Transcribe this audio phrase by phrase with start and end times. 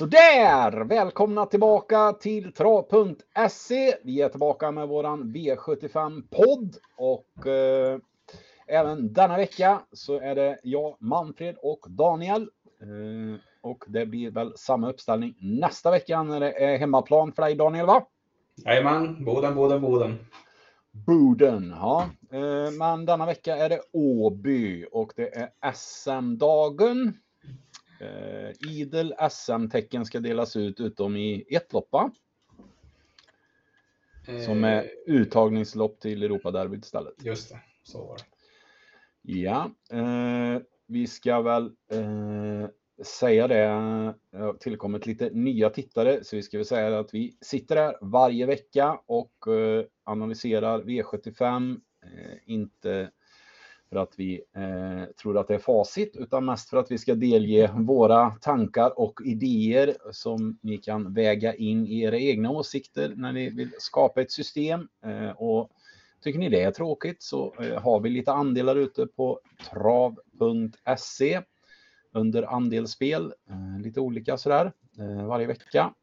[0.00, 0.84] Sådär!
[0.84, 3.94] Välkomna tillbaka till trav.se.
[4.02, 7.98] Vi är tillbaka med våran V75-podd och eh,
[8.66, 12.42] även denna vecka så är det jag, Manfred och Daniel.
[12.42, 17.54] Eh, och det blir väl samma uppställning nästa vecka när det är hemmaplan för dig
[17.54, 18.06] Daniel, va?
[18.64, 20.18] Jajamän, Boden, Boden, Boden.
[20.90, 22.10] Boden, ja.
[22.32, 27.14] Eh, men denna vecka är det Åby och det är SM-dagen.
[28.00, 32.10] Eh, idel SM-tecken ska delas ut utom i ett lopp, va?
[34.46, 37.14] Som är Eh, uttagningslopp till Europaderbyt istället.
[37.24, 38.24] Just det, så var det.
[39.22, 42.68] Ja, eh, vi ska väl eh,
[43.04, 43.56] säga det.
[44.30, 47.96] Det har tillkommit lite nya tittare, så vi ska väl säga att vi sitter här
[48.00, 51.80] varje vecka och eh, analyserar V75.
[52.02, 53.10] Eh, inte
[53.90, 57.14] för att vi eh, tror att det är facit, utan mest för att vi ska
[57.14, 63.32] delge våra tankar och idéer som ni kan väga in i era egna åsikter när
[63.32, 64.88] ni vill skapa ett system.
[65.04, 65.70] Eh, och
[66.22, 71.40] Tycker ni det är tråkigt så eh, har vi lite andelar ute på trav.se
[72.12, 73.32] under andelsspel.
[73.50, 75.94] Eh, lite olika sådär eh, varje vecka.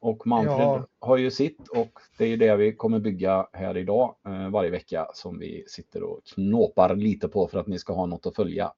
[0.00, 0.86] Och Manfred Ja.
[0.98, 4.70] har ju sitt och det är ju det vi kommer bygga här idag eh, varje
[4.70, 8.36] vecka som vi sitter och knåpar lite på för att ni ska ha något att
[8.36, 8.72] följa.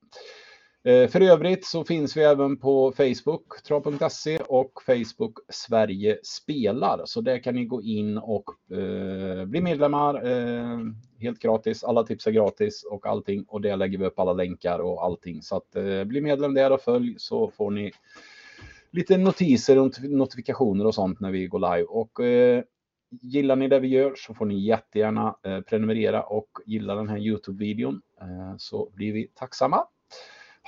[0.84, 7.02] Eh, För övrigt så finns vi även på Facebook, trav.se och Facebook Sverige spelar.
[7.04, 8.44] Så där kan ni gå in och
[8.78, 10.78] eh, bli medlemmar eh,
[11.18, 11.84] helt gratis.
[11.84, 13.44] Alla tips är gratis och allting.
[13.48, 15.42] Och där lägger vi upp alla länkar och allting.
[15.42, 17.92] Så att eh, bli medlem där och följ så får ni
[18.92, 21.86] lite notiser och not- notifikationer och sånt när vi går live.
[21.88, 22.62] Och eh,
[23.20, 27.18] gillar ni det vi gör så får ni jättegärna eh, prenumerera och gilla den här
[27.18, 29.84] Youtube-videon eh, så blir vi tacksamma.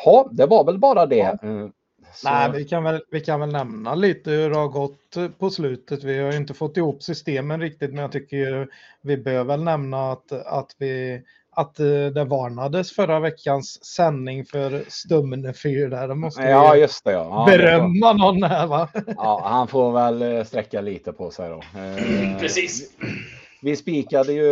[0.05, 1.39] Ja, det var väl bara det.
[1.43, 1.49] Ja.
[1.49, 1.69] Eh,
[2.15, 5.51] så- Nej, vi kan, väl, vi kan väl nämna lite hur det har gått på
[5.51, 6.05] slutet.
[6.05, 8.69] Vi har ju inte fått ihop systemen riktigt, men jag tycker
[9.03, 11.23] vi bör väl nämna att, att, vi,
[11.57, 16.09] att eh, det varnades förra veckans sändning för Stumnefyr där.
[16.09, 17.13] Det måste vi Ja, ju just det.
[17.13, 17.25] Ja.
[17.31, 18.89] Ja, berömma någon här va?
[19.17, 21.57] ja, han får väl eh, sträcka lite på sig då.
[21.81, 22.91] Eh, Precis.
[23.63, 24.47] Vi spikade ju...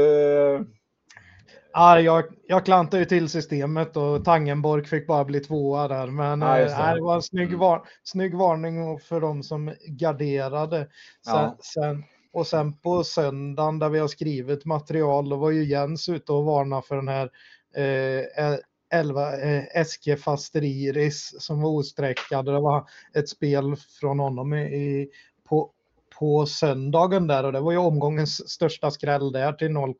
[1.72, 6.06] Ja, jag, jag klantade ju till systemet och Tangenborg fick bara bli tvåa där.
[6.06, 6.94] Men Ja, det.
[6.94, 7.00] det.
[7.02, 7.58] var en snygg, Mm.
[7.60, 10.78] var, snygg varning för de som garderade.
[11.26, 11.56] Sen, Ja.
[11.74, 16.32] sen, och sen på söndagen där vi har skrivit material, då var ju Jens ute
[16.32, 17.30] och varnade för den här
[17.76, 18.58] eh,
[18.92, 22.44] 11 eh, SG Fasteriris som var osträckad.
[22.44, 25.08] Det var ett spel från honom i, i,
[25.48, 25.70] på,
[26.18, 29.94] på söndagen där och det var ju omgångens största skräll där till 0,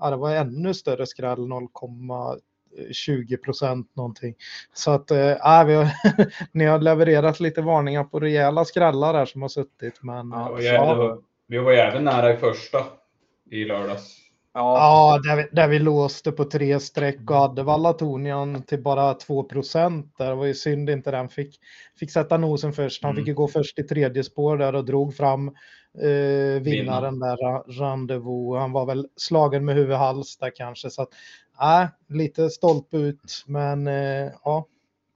[0.00, 4.34] ja, det var ännu större skräll 0,20 procent någonting.
[4.72, 5.88] Så att äh, vi har,
[6.52, 10.02] ni har levererat lite varningar på rejäla skrällar där som har suttit.
[10.02, 12.78] Men Ja, ja, vi var ju även nära i första
[13.50, 14.18] i lördags.
[14.54, 19.14] Ja, ja där, vi, där vi låste på tre streck och hade Vallatonian till bara
[19.14, 20.14] 2 procent.
[20.18, 21.58] Det var ju synd inte den fick,
[21.98, 23.02] fick sätta nosen först.
[23.02, 23.20] Han Mm.
[23.20, 25.48] fick ju gå först i tredje spår där och drog fram
[26.02, 28.58] eh, vinnaren där, Rendezvous.
[28.58, 30.90] Han var väl slagen med huvud och hals där kanske.
[30.90, 31.08] Så att,
[31.60, 34.66] äh, lite stolpe ut, men eh, ja.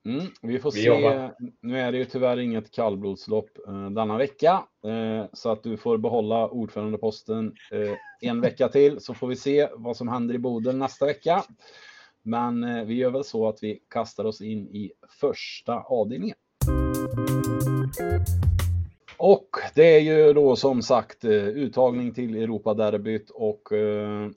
[0.07, 0.87] Mm, vi får Vi se.
[0.87, 1.35] jobbar.
[1.61, 4.63] Nu är det ju tyvärr inget kallblodslopp eh, denna vecka.
[4.85, 9.01] Eh, så att du får behålla ordförandeposten eh, en vecka till.
[9.01, 11.45] Så får vi se vad som händer i Boden nästa vecka.
[12.23, 16.37] Men eh, vi gör väl så att vi kastar oss in i första avdelningen.
[19.17, 24.29] Och det är ju då som sagt eh, uttagning till Europaderbyt och eh,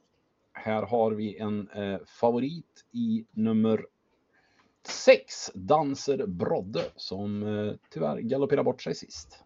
[0.54, 3.86] här har vi en eh, favorit i nummer
[4.88, 9.44] 6, Danser Brodde, som eh, tyvärr galopperar bort sig sist.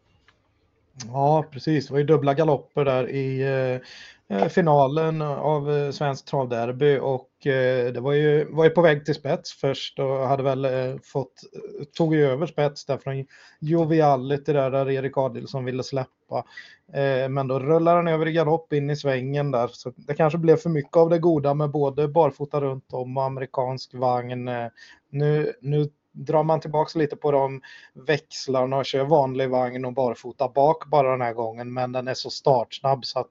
[0.95, 1.87] Ja, precis.
[1.87, 7.47] Det var ju dubbla galopper där i eh, eh finalen av eh, Svenskt travderby och
[7.47, 10.95] eh, det var ju, var ju på väg till spets först och hade väl eh,
[11.03, 13.25] fått, eh, tog ju över spets där från
[13.59, 16.45] Joviality där, där Erik Adilsson ville släppa.
[16.93, 20.37] Eh, men då rullar han över i galopp in i svängen där så det kanske
[20.37, 24.47] blev för mycket av det goda med både barfota runt om och amerikansk vagn.
[24.47, 24.67] Eh,
[25.09, 27.61] nu, nu drar man tillbaks lite på de
[27.93, 31.73] växlarna och kör vanlig vagn och barfota bak bara den här gången.
[31.73, 33.27] Men den är så startsnabb så att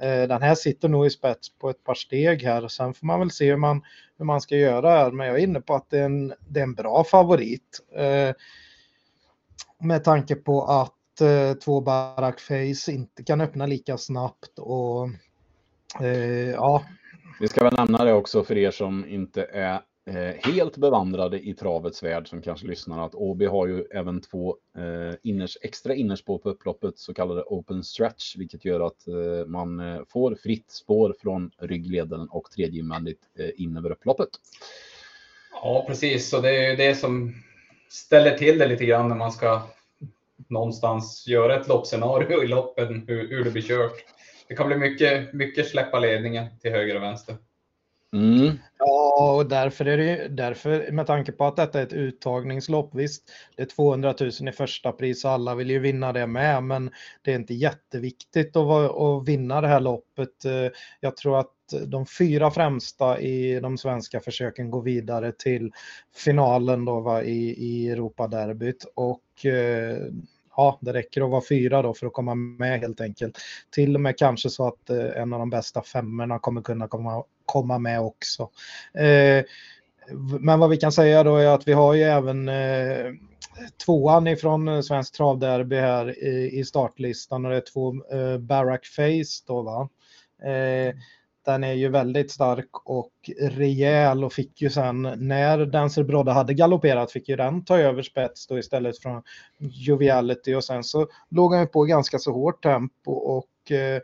[0.00, 2.68] eh, den här sitter nog i spets på ett par steg här.
[2.68, 3.82] Sen får man väl se hur man,
[4.18, 5.10] hur man ska göra här.
[5.10, 7.80] Men jag är inne på att det är en, det är en bra favorit.
[7.96, 8.34] Eh,
[9.78, 15.08] med tanke på att eh, två Barack Face inte kan öppna lika snabbt och
[16.00, 16.84] eh, ja,
[17.40, 21.54] Vi ska väl nämna det också för er som inte är eh, helt bevandrade i
[21.54, 26.38] travets värld som kanske lyssnar att Åby har ju även två eh, inners, extra innerspår
[26.38, 31.14] på upploppet, så kallade open stretch, vilket gör att eh, man eh, får fritt spår
[31.22, 34.28] från ryggleden och tredje invändigt eh, in över upploppet.
[35.62, 36.28] Ja, precis.
[36.28, 37.34] Så det är ju det som
[37.88, 39.62] ställer till det lite grann när man ska
[40.48, 44.04] någonstans göra ett loppscenario i loppen, hur, hur det blir kört.
[44.48, 47.36] Det kan bli mycket, mycket släppa ledningen till höger och vänster.
[48.14, 48.58] Mm.
[48.78, 52.94] Ja, och därför är det därför med tanke på att detta är ett uttagningslopp.
[52.94, 53.22] Visst,
[53.56, 56.90] det är 200 000 i första pris och alla vill ju vinna det med, men
[57.22, 60.44] det är inte jätteviktigt att, att vinna det här loppet.
[60.44, 60.70] Eh,
[61.00, 61.50] jag tror att
[61.86, 65.72] de fyra främsta i de svenska försöken går vidare till
[66.16, 69.98] finalen då va, i, i Europaderbyt och eh,
[70.56, 73.38] ja, det räcker att vara fyra då för att komma med helt enkelt.
[73.70, 77.24] Till och med kanske så att eh, en av de bästa femmorna kommer kunna komma,
[77.46, 78.50] komma med också.
[78.94, 79.44] Eh,
[80.40, 83.12] men vad vi kan säga då är att vi har ju även eh,
[83.84, 88.86] tvåan ifrån eh, Svensk Travderby här i, i startlistan och det är två eh, Barack
[88.86, 89.88] Face då va.
[90.42, 90.96] Eh, mm
[91.44, 96.54] den är ju väldigt stark och rejäl och fick ju sen när Dancer Brodde hade
[96.54, 99.22] galopperat fick ju den ta över spets då istället från
[99.58, 104.00] Joviality och sen så låg han ju på ganska så hårt tempo och eh,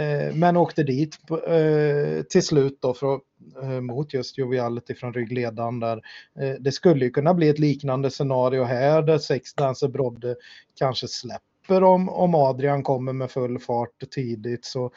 [0.00, 3.20] eh men åkte dit eh, till slut då för,
[3.62, 6.00] eh, mot just Joviality från ryggledaren där.
[6.40, 10.36] Eh, det skulle ju kunna bli ett liknande scenario här där sex Dancer Brodde
[10.78, 14.90] kanske släpper om, om Adrian kommer med full fart tidigt så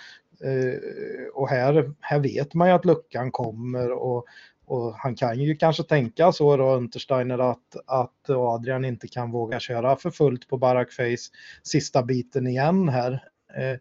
[0.43, 4.25] Eh, och här, här vet man ju att luckan kommer och,
[4.65, 9.59] och han kan ju kanske tänka så då, Untersteiner, att, att Adrian inte kan våga
[9.59, 11.31] köra för fullt på Barack Face
[11.63, 13.23] sista biten igen här.
[13.57, 13.71] Eh,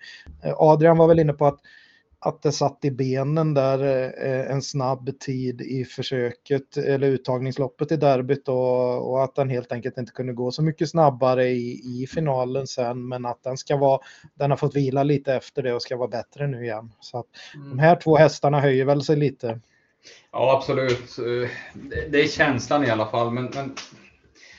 [0.50, 1.61] eh, Adrian var väl inne på att
[2.26, 3.82] att det satt i benen där
[4.25, 9.73] eh, en snabb tid i försöket eller uttagningsloppet i derbyt och, och, att den helt
[9.73, 13.76] enkelt inte kunde gå så mycket snabbare i, i finalen sen men att den ska
[13.76, 14.00] vara,
[14.34, 16.93] den har fått vila lite efter det och ska vara bättre nu igen.
[17.00, 17.70] Så att mm.
[17.70, 19.61] de här två hästarna höjer väl sig lite.
[20.32, 21.17] Ja absolut,
[22.11, 23.75] det är känslan i alla fall men, men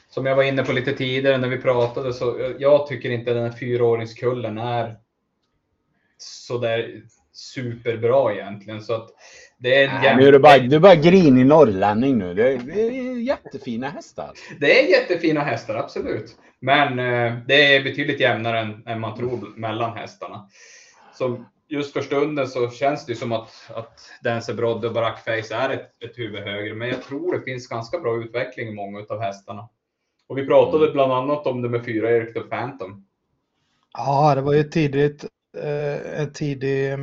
[0.10, 3.44] som jag var inne på lite tidigare när vi pratade så jag tycker inte den
[3.44, 4.98] här fyraåringskullen är
[6.18, 7.04] så där
[7.38, 8.82] superbra egentligen.
[8.82, 9.10] Så att
[9.58, 12.34] det är Nej, nu är du, bara, du är bara grinig norrlänning nu.
[12.34, 14.32] Det är, det är jättefina hästar.
[14.60, 16.36] Det är jättefina hästar, absolut.
[16.60, 20.50] Men eh, det är betydligt jämnare än, än man tror mellan hästarna.
[21.14, 25.70] Så just för stunden så känns det som att, att Dancer Brodd och Barackface är
[25.70, 26.76] ett, ett huvud högre.
[26.76, 29.70] Men jag tror det finns ganska bra utveckling i många av hästarna.
[30.28, 30.94] Och vi pratade mm.
[30.94, 33.06] bland annat om det med fyra Eric the Phantom.
[33.94, 35.26] Ja, det var ju tidigt
[35.64, 37.00] Eh, ett tidigt,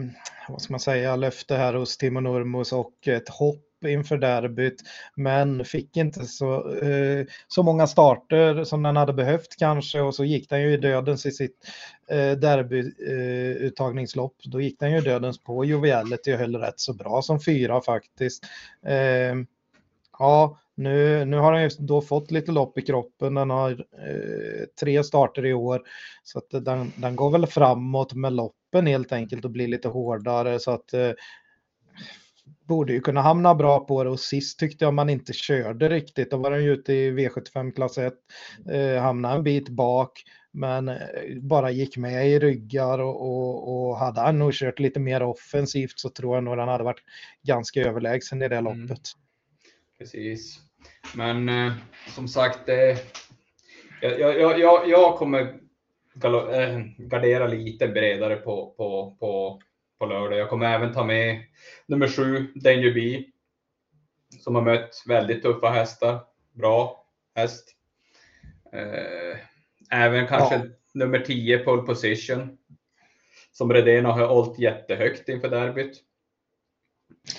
[0.49, 4.83] vad ska man säga, löfte här hos Timo Nurmos och ett hopp inför derbyt,
[5.15, 10.25] men fick inte så, eh, så många starter som den hade behövt kanske och så
[10.25, 11.56] gick den ju i dödens i sitt
[12.11, 14.37] eh, derbyuttagningslopp.
[14.47, 17.81] Eh, Då gick den ju dödens på Joviality och höll rätt så bra som fyra
[17.81, 18.45] faktiskt.
[18.87, 19.35] Eh,
[20.19, 23.35] ja, nu, nu har han ju då fått lite lopp i kroppen.
[23.35, 25.82] Den har eh, tre starter i år.
[26.23, 30.59] Så att den, den går väl framåt med loppen helt enkelt och blir lite hårdare.
[30.61, 31.11] Så att eh,
[32.69, 36.31] borde ju kunna hamna bra på det och sist tyckte jag man inte körde riktigt.
[36.31, 38.15] Då var den ju ute i V75 klass 1,
[38.70, 40.22] eh, hamnade en bit bak
[40.53, 40.96] men eh,
[41.41, 45.98] bara gick med i ryggar och, och, och hade han nog kört lite mer offensivt
[45.98, 47.03] så tror jag nog den hade varit
[47.43, 48.81] ganska överlägsen i det mm.
[48.81, 49.03] loppet.
[49.98, 50.64] Precis.
[51.14, 51.72] Men eh,
[52.08, 52.98] som sagt, eh,
[54.00, 55.41] jag, jag, jag, jag kommer
[56.24, 59.60] eh, gardera lite bredare på, på, på,
[59.98, 60.38] på lördag.
[60.38, 61.41] Jag kommer även ta med
[61.86, 63.24] nummer sju, Danger B,
[64.41, 66.20] som har mött väldigt tuffa hästar.
[66.53, 67.76] Bra häst.
[68.72, 69.38] Eh,
[69.91, 70.62] även kanske ja.
[70.94, 72.58] nummer 10, Pole Position,
[73.53, 76.03] som Redén har hållit jättehögt inför derbyt.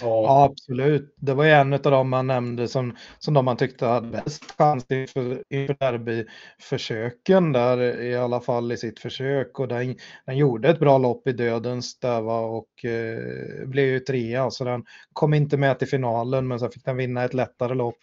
[0.01, 1.15] Ja, absolut.
[1.17, 4.51] Det var ju en av dem man nämnde som, som de man tyckte hade bäst
[4.57, 9.95] chans inför, inför derbyförsöken där i alla fall i sitt försök och den,
[10.25, 14.85] den gjorde ett bra lopp i dödens där och eh, blev ju trea så den
[15.13, 17.99] kom inte med till finalen men så fick den vinna ett lättare lopp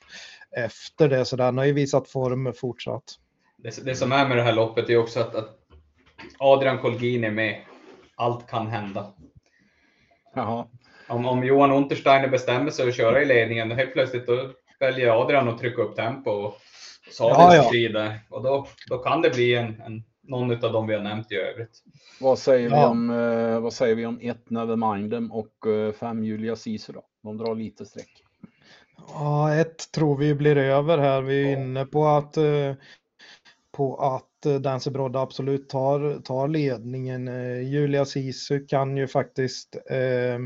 [0.56, 3.04] efter det så den har ju visat form fortsatt.
[3.56, 5.58] Det, det som är med det här loppet är också att, att
[6.38, 7.60] Adrian Kolgin är med.
[8.16, 9.12] Allt kan hända.
[10.34, 10.66] Jaha
[11.08, 15.22] om, om Johan Untersteiner bestämmer sig att köra i ledningen, då helt plötsligt då väljer
[15.22, 16.54] Adrian att trycka upp tempo och
[17.10, 18.12] Sabels ja, ja.
[18.28, 21.36] Och då, då kan det bli en, en, någon av dem vi har nämnt i
[21.36, 21.82] övrigt.
[22.20, 22.76] Vad säger, ja.
[22.76, 27.02] vi, om, eh, vad säger vi om ett Nevermindem och eh, fem Julia Ceesay då?
[27.22, 28.24] De drar lite streck.
[29.08, 31.22] Ja, ett tror vi blir över här.
[31.22, 32.74] Vi är inne på att, eh,
[33.72, 37.28] på att eh, Dancy Brodde absolut tar, tar ledningen.
[37.28, 40.38] Eh, Julia Sisu kan ju faktiskt eh,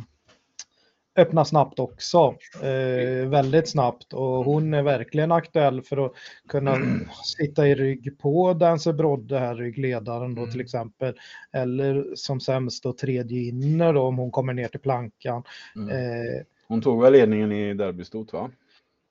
[1.16, 2.34] öppna snabbt också.
[2.62, 6.12] Eh, väldigt snabbt och hon är verkligen aktuell för att
[6.48, 6.76] kunna
[7.24, 10.64] sitta i rygg på Dancer Brodde här, ryggledaren då till Mm.
[10.64, 11.14] exempel.
[11.52, 15.42] Eller som sämst då tredje inner då om hon kommer ner till plankan.
[15.76, 15.88] Mm.
[15.90, 18.50] Eh, Hon tog väl ledningen i derbystot va?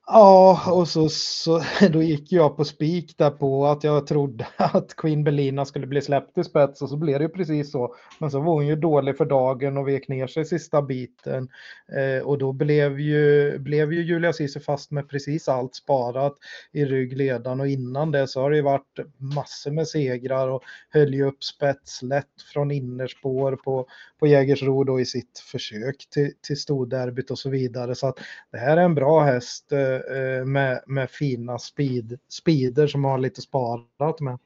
[0.08, 4.96] Ja, och så, så då gick jag på spik där på att jag trodde att
[4.96, 7.96] Queen Belina skulle bli släppt i spets och så blev det ju precis så.
[8.20, 11.50] Men så var hon ju dålig för dagen och vek ner sig sista biten.
[11.98, 16.36] Eh, och då blev ju, blev ju Julia Ceesay fast med precis allt sparat
[16.72, 21.14] i ryggledan och innan det så har det ju varit massor med segrar och höll
[21.14, 23.88] ju upp spets lätt från innerspår på,
[24.28, 27.96] Jägersro då i sitt försök till, till storderbyt och så vidare.
[27.96, 28.20] Så att
[28.52, 29.80] det här är en bra häst eh,
[30.18, 34.40] eh, med, med fina speed, speeder som har lite sparat med.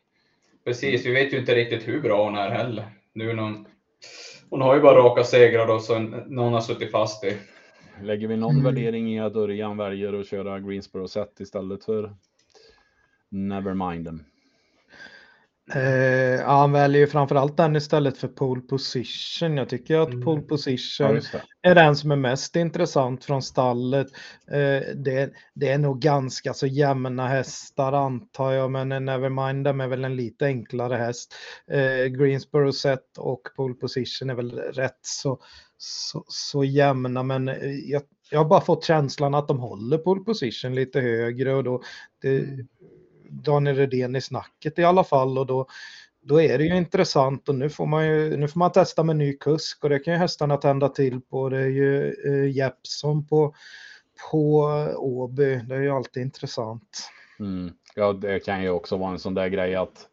[0.65, 2.85] Precis, vi vet ju inte riktigt hur bra hon är heller.
[3.13, 3.65] Nu när hon,
[4.49, 7.37] hon har ju bara raka segrar då, så en- någon har suttit fast i.
[8.03, 8.63] Lägger vi någon Mm.
[8.63, 12.15] värdering i att Örjan väljer att köra Greensboro set istället för
[13.29, 14.25] Neverminden?
[15.75, 19.57] Eh, han väljer ju framförallt den istället för pole position.
[19.57, 20.21] Jag tycker att Mm.
[20.21, 21.13] pole Ja, position
[21.61, 21.69] det.
[21.69, 24.07] är den som är mest intressant från stallet.
[24.51, 29.87] Eh, det, det är nog ganska så jämna hästar antar jag, men en Nevermind är
[29.87, 31.33] väl en lite enklare häst.
[31.71, 35.39] Eh, Greensboro set och pole position är väl rätt så,
[35.77, 40.23] så, så jämna, men eh, jag, jag har bara fått känslan att de håller pole
[40.23, 41.81] position lite högre och då
[42.21, 42.45] det,
[43.29, 45.67] Daniel Redén i snacket i alla fall och då
[46.21, 49.15] då är det ju intressant och nu får man ju nu får man testa med
[49.15, 51.49] ny kusk och det kan ju hästarna tända till på.
[51.49, 53.55] Det är ju eh, Jeppsson på,
[54.31, 54.61] på
[54.97, 55.55] Åby.
[55.55, 57.09] Det är ju alltid intressant.
[57.39, 57.73] Mm.
[57.95, 60.07] Ja, det kan ju också vara en sån där grej att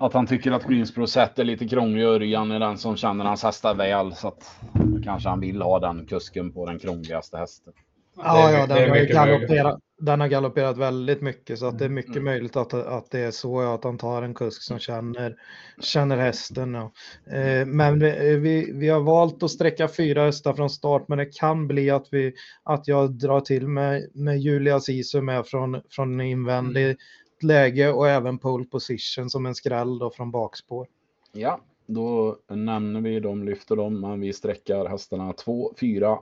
[0.00, 2.04] att han tycker att Greensboro är lite krånglig.
[2.04, 4.56] Örjan är den som känner hans hästar väl så att
[5.04, 7.72] kanske han vill ha den kusken på den krångligaste hästen.
[8.16, 11.78] Ja, Det är ja den, har ju galopperat, den har galopperat väldigt mycket så att
[11.78, 12.24] det är mycket Mm.
[12.24, 15.36] möjligt att, att det är så att han tar en kusk som känner,
[15.80, 16.74] känner hästen.
[16.74, 16.92] Ja.
[17.36, 21.38] Eh, men vi, vi, vi har valt att sträcka fyra hästar från start men det
[21.38, 26.20] kan bli att, vi, att jag drar till med, med Julia Sisu med från, från
[26.20, 26.96] invändig
[27.42, 30.86] läge och även pole position som en skräll då från bakspår.
[31.32, 36.18] Ja, då nämner vi dem, lyfter dem, men vi sträckar hästarna 2, 4,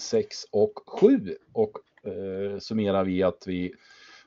[0.00, 3.72] 6 och 7 och eh, summerar vi att vi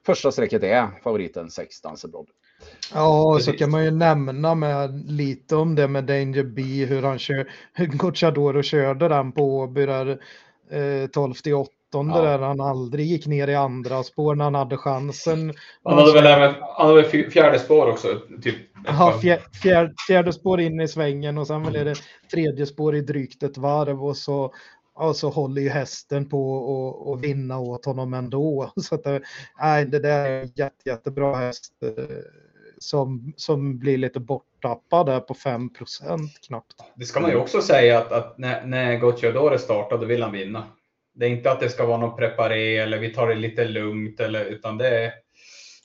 [0.05, 2.27] första strecket är favoriten 6 Dansebrod.
[2.93, 7.01] Ja, och så kan man ju nämna med lite om det med Danger B, hur
[7.01, 10.19] han kör, hur Gocciadoro körde den på Åby där
[10.71, 12.21] eh, 12 till 8 Ja.
[12.21, 15.53] där han aldrig gick ner i andra spår när han hade chansen.
[15.83, 18.07] Han hade väl även han hade väl fjärde spår också.
[18.43, 18.55] Typ.
[18.85, 21.95] Ja, fjär, fjär, fjärde spår in i svängen och sen är det
[22.31, 24.53] tredje spår i drygt ett varv och så,
[24.99, 28.73] och så håller ju hästen på att vinna åt honom ändå.
[28.81, 29.21] Så att det,
[29.59, 32.05] nej, det där är en jätte, jättebra häst eh,
[32.77, 35.69] som, som blir lite borttappad där på 5%
[36.47, 36.75] knappt.
[36.95, 40.31] Det ska man ju också säga att, att när, när Gocciadore startade, då vill han
[40.31, 40.63] vinna.
[41.13, 44.19] Det är inte att det ska vara något preparé eller vi tar det lite lugnt,
[44.19, 45.11] eller, utan det är,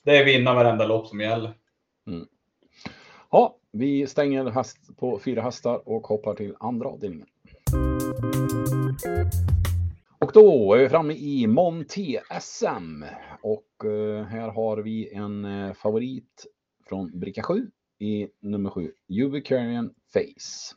[0.03, 1.53] det är vinna varenda lopp som gäller.
[3.31, 7.27] Ja, vi stänger häst på fyra hästar och hoppar till andra avdelningen.
[10.19, 13.03] Och då är vi framme i Monté SM
[13.41, 16.45] och eh, här har vi en eh, favorit
[16.89, 20.75] från bricka 7 i nummer 7, Ubicarian Face.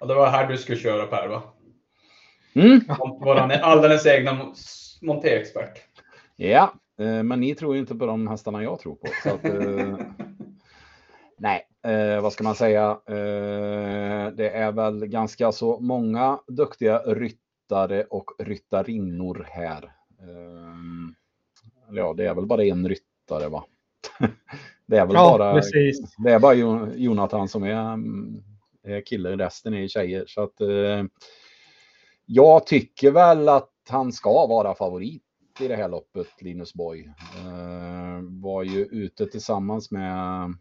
[0.00, 1.42] Och det var här du skulle köra Per va?
[2.54, 2.80] Mm.
[3.20, 4.52] Vår alldeles egna
[5.02, 5.78] montéexpert.
[6.36, 9.08] Ja, eh, men ni tror ju inte på de hästarna jag tror på.
[9.22, 9.42] Så att,
[11.38, 12.90] nej, eh, vad ska man säga?
[13.06, 17.47] Eh, det är väl ganska så många duktiga ryttare
[18.10, 19.84] och ryttarinnor här.
[20.20, 20.74] Eh,
[21.88, 23.64] eller ja, det är väl bara en ryttare va?
[24.86, 26.14] det är väl Ja, bara, precis.
[26.24, 27.98] det är bara Jo- Jonathan som är,
[28.82, 30.24] är kille, resten är tjejer.
[30.26, 31.04] Så att eh,
[32.26, 35.22] jag tycker väl att han ska vara favorit
[35.60, 37.12] i det här loppet, Linus Boy.
[37.44, 40.54] Eh, var ju ute tillsammans med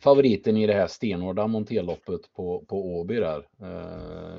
[0.00, 3.48] favoriten i det här stenhårda monterloppet på, på Åby där.
[3.62, 4.38] Eh,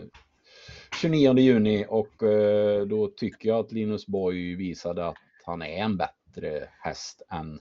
[0.95, 5.97] 29 juni och eh, då tycker jag att Linus Boy visade att han är en
[5.97, 7.59] bättre häst än,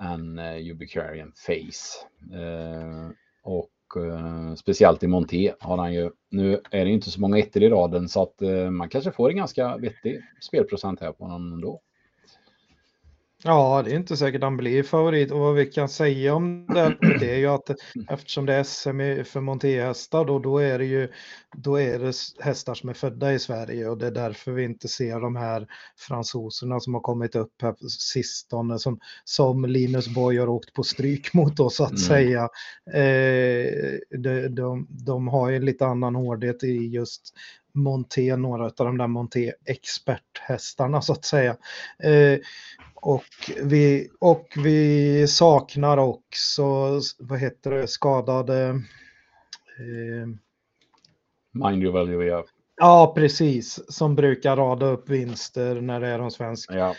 [0.00, 2.06] än eh, Ubicarian Face.
[2.38, 3.10] Eh,
[3.42, 3.68] och
[4.56, 6.10] speciellt i Monté har han ju.
[6.30, 8.40] Nu är det inte så många ettor i raden så att
[8.70, 11.80] man kanske får en ganska vettig spelprocent här på honom ändå.
[13.44, 16.96] Ja, det är inte säkert han blir favorit och vad vi kan säga om det,
[17.20, 17.70] det är ju att
[18.10, 21.08] eftersom det är SM för montéhästar då, då är det ju
[21.56, 24.88] då är det hästar som är födda i Sverige och det är därför vi inte
[24.88, 30.38] ser de här fransoserna som har kommit upp här på sistone som, som Linus Boy
[30.38, 31.98] har åkt på stryk mot så att mm.
[31.98, 32.48] säga.
[32.94, 37.34] Eh, de, de, de har ju lite annan hårdhet i just
[37.74, 41.56] Monté, några av de där Monté-experthästarna så att säga.
[42.02, 42.38] Eh,
[42.94, 43.24] och
[43.62, 48.68] vi, och vi saknar också, vad heter det, skadade...
[49.78, 50.28] Eh,
[51.52, 52.44] Mind you value, ja.
[52.76, 53.80] Ja, precis.
[53.88, 56.94] Som brukar rada upp vinster när det är de svensk, ja.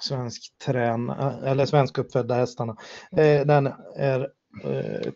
[0.00, 1.10] svensk trän,
[1.44, 2.76] eller svensk uppfödda hästarna.
[3.12, 4.20] Eh, den är
[4.64, 5.12] eh,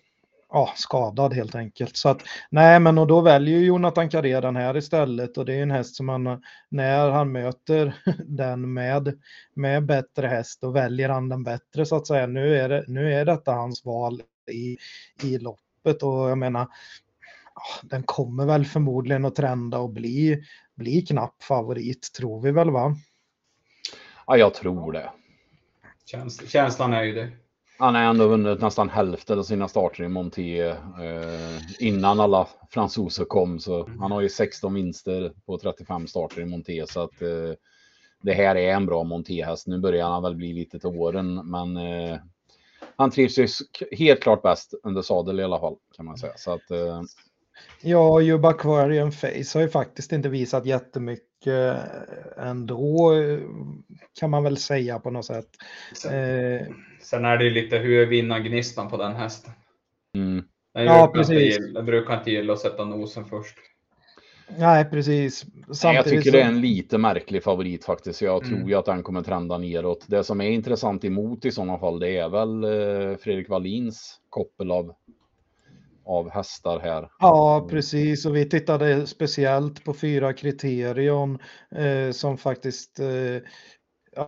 [0.53, 1.97] ja, skadad helt enkelt.
[1.97, 5.63] Så att, nej, men och då väljer Jonathan Carré den här istället och det är
[5.63, 7.95] en häst som han, när han möter
[8.25, 9.21] den med,
[9.55, 12.27] med bättre häst, då väljer han den bättre så att säga.
[12.27, 14.79] Nu är, det, nu är detta hans val i,
[15.23, 16.69] i loppet och jag menar,
[17.83, 20.45] den kommer väl förmodligen att trenda och bli,
[20.75, 22.97] bli knapp favorit, tror vi väl va?
[24.27, 25.11] Ja, jag tror det.
[26.07, 27.31] Käns känslan är ju det.
[27.83, 30.77] Han har ändå vunnit nästan hälften av sina starter i Monté eh,
[31.79, 33.59] innan alla fransoser kom.
[33.59, 36.87] Så han har ju 16 vinster på 35 starter i Monté.
[36.87, 37.53] Så att eh,
[38.23, 39.67] det här är en bra Monté-häst.
[39.67, 42.19] Nu börjar han väl bli lite till åren, men eh,
[42.97, 43.49] han trivs ju
[43.93, 46.33] helt klart bäst under sadel i alla fall kan man säga.
[46.37, 46.71] Så att,
[47.81, 51.77] Ja, Juba Aquarium Face har ju faktiskt inte visat jättemycket
[52.37, 53.13] ändå
[54.21, 55.49] kan man väl säga på något sätt.
[55.97, 56.67] Sen, eh,
[57.01, 59.53] sen är det ju lite hur är vinnargnistan på den hästen.
[60.17, 60.45] Mm.
[60.75, 61.59] Den ja, precis.
[61.59, 63.57] Inte, den brukar inte gilla att sätta nosen först.
[64.59, 65.45] Nej, precis.
[65.73, 66.37] Samtidigt jag tycker så...
[66.37, 68.23] det är en lite märklig favorit faktiskt.
[68.23, 68.69] Jag tror mm.
[68.69, 70.05] ju att den kommer trenda neråt.
[70.09, 74.71] Det som är intressant emot i sådana fall, det är väl eh, Fredrik Wallins koppel
[74.71, 74.95] av
[76.05, 77.09] av hästar här.
[77.19, 78.27] Ja, precis.
[78.27, 81.39] Och vi tittade speciellt på fyra kriterion
[81.77, 83.49] eh, som faktiskt eh,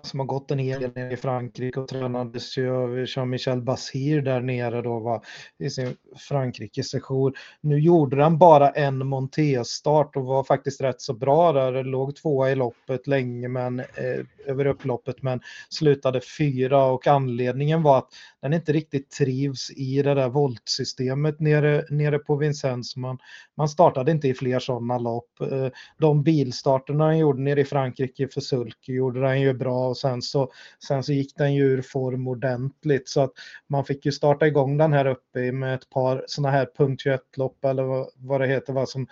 [0.03, 4.23] som har gått en hel del ner i Frankrike och tränades ju av Jean-Michel Basir
[4.23, 5.25] där nere då var
[5.59, 7.33] i sin Frankrike-session.
[7.61, 11.85] Nu gjorde han bara en montestart och var faktiskt rätt så bra där.
[11.85, 17.99] Låg tvåa i loppet länge men eh, över upploppet men slutade fyra och anledningen var
[17.99, 18.09] att
[18.45, 22.97] den inte riktigt trivs i det där voltsystemet nere, nere på Vincennes.
[22.97, 23.19] Man,
[23.57, 25.41] man startade inte i fler sådana lopp.
[25.41, 29.97] Eh, de bilstarterna han gjorde nere i Frankrike för Sulky gjorde han ju bra och
[29.97, 30.53] sen så,
[30.89, 33.33] sen så gick den ju ur form ordentligt så att
[33.67, 37.65] man fick ju starta igång den här uppe med ett par sådana här punkt 21-lopp
[37.65, 39.07] eller vad, vad det heter, vad som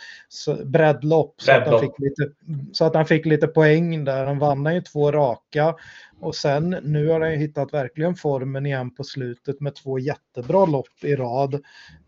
[0.64, 2.32] breddlopp så, att han fick lite,
[2.72, 4.26] så att han fick lite poäng där.
[4.26, 5.74] Han vann ju två raka
[6.20, 9.21] och sen nu har han hittat verkligen formen igen på slutet
[9.60, 11.54] med två jättebra lopp i rad.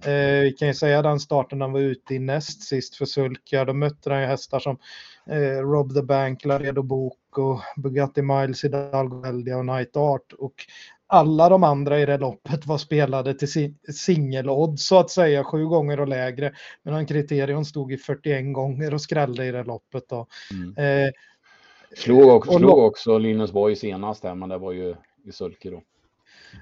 [0.05, 3.65] Eh, vi kan ju säga den starten han var ute i näst sist för Sulka.
[3.65, 4.79] Då mötte han ju hästar som
[5.27, 10.33] eh, Rob the Bank, Laredo Boko, Bugatti Miles, Hidalgo Eldia och Night Art.
[10.39, 10.55] Och
[11.07, 16.01] alla de andra i det loppet var spelade till singelodds så att säga, sju gånger
[16.01, 16.53] och lägre.
[16.83, 20.09] Medan kriterion stod i 41 gånger och skrällde i det loppet.
[20.09, 20.27] Då.
[20.53, 21.05] Mm.
[21.05, 21.11] Eh,
[21.97, 25.83] Slog också, slog också Linus Borg senast där, men det var ju i sulke då.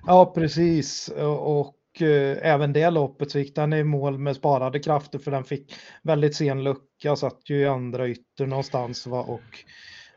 [0.06, 1.08] Ja, precis.
[1.08, 2.02] Och och
[2.42, 6.36] även det loppet så gick den i mål med sparade krafter för den fick väldigt
[6.36, 9.20] sen lucka, satt ju i andra ytter någonstans va?
[9.20, 9.64] och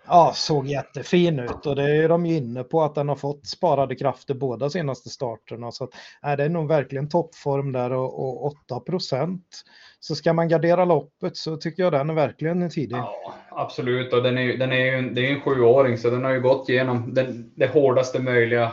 [0.08, 3.48] ja, såg jättefin ut och det är de ju inne på att den har fått
[3.48, 5.90] sparade krafter båda senaste starterna så att,
[6.24, 9.64] nej, det är nog verkligen toppform där och, och 8 procent.
[10.00, 12.98] Så ska man gardera loppet så tycker jag den är verkligen tidig.
[12.98, 16.32] Ja, absolut och den är, den är ju det är en sjuåring så den har
[16.32, 18.72] ju gått igenom den, det hårdaste möjliga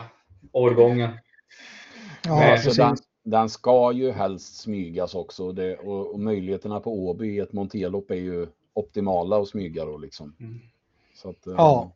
[0.51, 1.11] årgången.
[2.25, 7.35] Ja, så den, den, ska ju helst smygas också det, och, och möjligheterna på Åby
[7.35, 10.35] i ett monterlopp är ju optimala att smyga då liksom.
[10.39, 10.59] Mm.
[11.15, 11.91] Så att, eh, ja.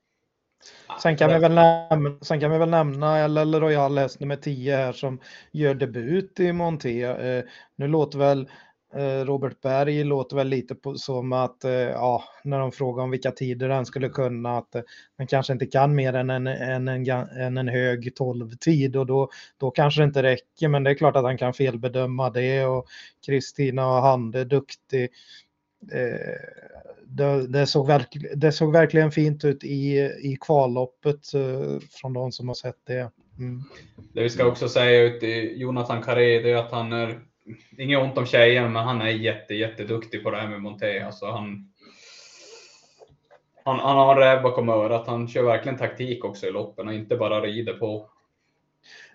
[1.01, 4.75] Sen kan, vi väl nämna, sen kan vi väl nämna LL Royal häst nummer 10
[4.75, 5.19] här som
[5.51, 7.03] gör debut i Monté.
[7.03, 7.43] Eh,
[7.75, 8.49] nu låter väl
[8.95, 13.11] Eh, Robert Berg låter väl lite på, som att, eh, ja, när de frågar om
[13.11, 14.81] vilka tider han skulle kunna, att eh,
[15.17, 19.29] han kanske inte kan mer än en, en, en, en, en hög 12-tid och då,
[19.57, 22.85] då kanske det inte räcker, men det är klart att han kan felbedöma det och
[23.25, 25.09] Kristina och Hande är duktig
[27.09, 32.31] det, det, såg verk, det såg verkligen fint ut i, i kvalloppet eh, från de
[32.31, 33.11] som har sett det.
[33.39, 33.63] Mm.
[34.13, 37.19] Det vi ska också säga ut i Jonathan Carré det är att han är
[37.77, 40.99] inget ont om tjejen, men han är jätte, jätteduktig på det här med monté.
[40.99, 41.71] Alltså han,
[43.63, 45.07] han, han har en räv bakom örat.
[45.07, 48.09] Han kör verkligen taktik också i loppen och inte bara rider på.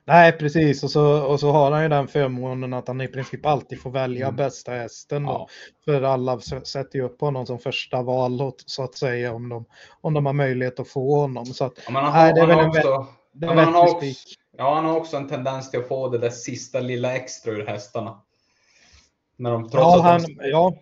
[0.05, 0.85] Nej, precis.
[0.85, 3.91] Och så, och så har han ju den förmånen att han i princip alltid får
[3.91, 4.37] välja Mm.
[4.37, 5.25] bästa hästen.
[5.25, 5.49] Ja.
[5.85, 9.65] För alla sätter ju upp honom som första val, så att säga, om de,
[10.01, 11.47] om de har möjlighet att få honom.
[11.47, 13.83] Så att, Ja, men han, Nej, det är han, väl en också, men han har
[13.83, 14.07] också-.
[14.59, 17.67] Ja, han har också en tendens till att få det där sista lilla extra ur
[17.67, 18.21] hästarna.
[19.37, 20.75] När de, trots Ja, att han, de, ja,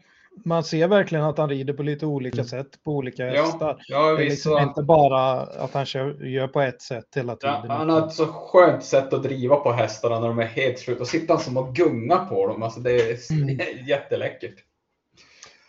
[0.45, 3.35] man ser verkligen att han rider på lite olika sätt på olika Mm.
[3.35, 3.77] ja, hästar.
[3.89, 4.31] ja, Det är visst.
[4.31, 7.77] liksom så- inte bara att han kör, gör på ett sätt hela Ja, tiden.
[7.77, 11.01] han har ett så skönt sätt att driva på hästarna när de är helt slut.
[11.01, 12.63] Och sitter han som och gungar på dem.
[12.63, 13.59] Alltså det är Mm.
[13.87, 14.55] jätteläckert.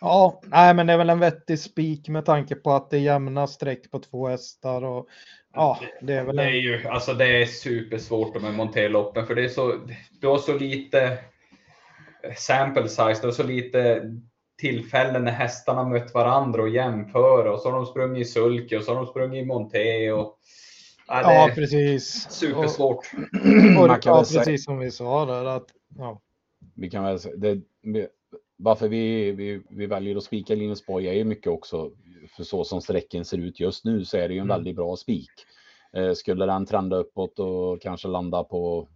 [0.02, 3.00] Ja, nej, men det är väl en vettig spik med tanke på att det är
[3.00, 5.08] jämna streck på två hästar och
[5.54, 9.44] ja, det är väl Det är ju alltså det är supersvårt med monterloppen för det
[9.44, 9.80] är så,
[10.20, 11.18] du har så lite
[12.36, 14.02] sample size, du har så lite
[14.58, 18.84] tillfällen när hästarna mött varandra och jämför och så har de sprungit i sulke och
[18.84, 20.38] så har de sprungit i monté och
[21.08, 22.30] ja, det ja, är precis.
[22.30, 23.10] supersvårt.
[23.78, 25.66] Och, och, ja, precis som vi sa där att
[25.98, 26.20] ja,
[26.74, 27.60] Vi kan väl säga, det,
[28.62, 31.90] varför vi, vi, vi väljer att spika Linus Borg är ju mycket också
[32.36, 34.56] för så som sträcken ser ut just nu så är det ju en Mm.
[34.56, 35.30] väldigt bra spik.
[35.92, 38.88] Eh, skulle den trenda uppåt och kanske landa på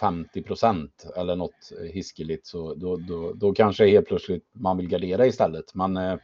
[0.00, 5.26] 50 procent eller något hiskeligt så då, då, då kanske helt plötsligt man vill gardera
[5.26, 5.74] istället.
[5.74, 6.18] Men eh,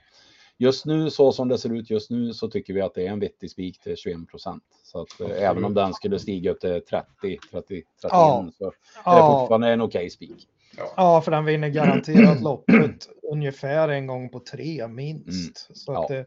[0.59, 3.11] just nu så som det ser ut just nu så tycker vi att det är
[3.11, 4.63] en vettig spik till 21 procent.
[4.83, 5.43] Så att eh, Absolut.
[5.43, 8.47] även om den skulle stiga upp till 30, 30, 31 Ja.
[8.59, 8.65] så
[9.05, 10.49] är det fortfarande en okej spik.
[10.97, 15.77] Ja, för den vinner garanterat loppet ungefär en gång på tre minst.
[15.77, 16.17] Så att Ja.
[16.17, 16.27] det,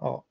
[0.00, 0.24] ja,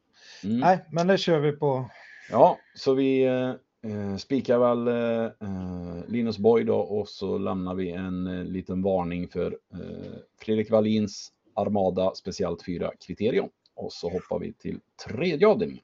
[0.44, 0.60] Mm.
[0.60, 1.90] nej, men det kör vi på.
[2.32, 3.50] Ja, så vi eh,
[3.92, 9.28] eh, spikar väl eh, Linus Borg då och så lämnar vi en eh, liten varning
[9.28, 13.50] för eh, Fredrik Wallins Armada speciellt 4 kriterium.
[13.76, 15.84] Och så hoppar vi till tredje avdelningen.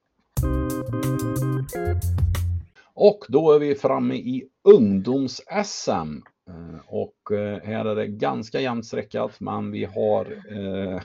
[2.94, 6.22] Och då är vi framme i ungdoms-SM.
[6.48, 11.02] Eh, Och eh, här är det ganska jämnt streckat, men vi har eh,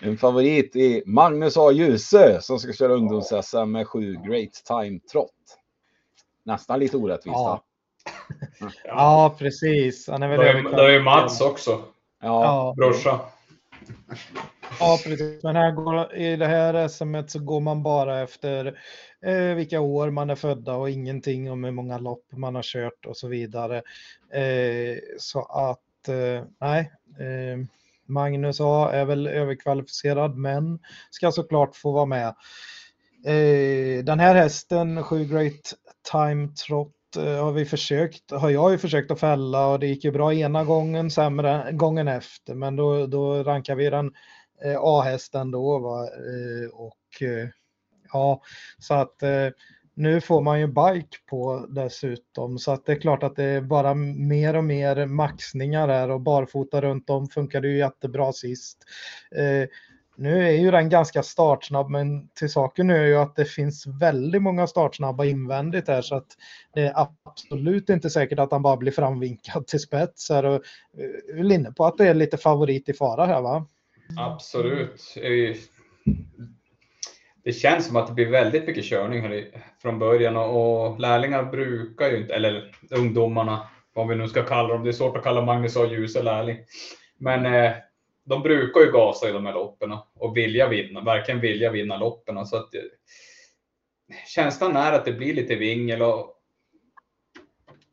[0.00, 1.72] en favorit i Magnus A.
[1.72, 5.30] Djuse som ska köra ungdoms-SM med sju Great Time Trot.
[6.44, 7.34] Nästan lite orättvist.
[7.36, 7.62] Ja.
[8.84, 9.36] Ja.
[9.38, 10.08] Precis.
[10.08, 10.86] Han är väl Det är, överkvalifierad.
[10.88, 11.70] det är ju Mats också,
[12.22, 13.20] Ja, Ja, brorsa.
[14.80, 15.42] ja, precis.
[15.42, 18.78] Men här går, i det här SMet så går man bara efter
[19.26, 23.06] eh, vilka år man är födda och ingenting om hur många lopp man har kört
[23.06, 23.76] och så vidare.
[24.32, 26.92] Eh, så att, eh, nej.
[27.20, 27.66] Eh,
[28.08, 30.78] Magnus A är väl överkvalificerad men
[31.10, 32.34] ska såklart få vara med.
[33.26, 35.74] Eh, den här hästen, 7 Great
[36.12, 40.04] Time Trot, eh, har vi försökt, har jag ju försökt att fälla och det gick
[40.04, 44.12] ju bra ena gången, sämre gången efter, men då, då rankar vi den
[44.64, 45.78] eh, A-hästen då.
[45.78, 46.04] Va?
[46.04, 47.48] Eh, och eh,
[48.16, 48.42] ja,
[48.78, 49.48] så att eh,
[49.94, 53.60] nu får man ju bike på dessutom, så att det är klart att det är
[53.60, 58.78] bara mer och mer maxningar här och barfota runt om funkade ju jättebra sist.
[59.36, 59.68] Eh,
[60.16, 63.86] nu är ju den ganska startsnabb, men till saken nu är ju att det finns
[63.86, 66.26] väldigt många startsnabba invändigt här, så att
[66.74, 70.30] det är absolut inte säkert att han bara blir framvinkad till spets.
[70.30, 73.40] Här och, eh, är väl inne på att det är lite favorit i fara här
[73.40, 73.66] va?
[74.18, 75.14] Absolut.
[77.46, 81.00] Det känns som att det blir väldigt mycket körning här i- från början och, och
[81.00, 84.84] lärlingar brukar ju inte, eller ungdomarna, vad vi nu ska kalla dem.
[84.84, 85.86] Det är svårt att kalla Magnus A.
[85.86, 86.58] Djuse lärling.
[87.18, 87.72] Men eh,
[88.24, 92.46] de brukar ju gasa i de här loppen och vilja vinna, verkligen vilja vinna loppen.
[92.46, 92.80] Så att, eh,
[94.26, 96.32] känslan är att det blir lite vingel och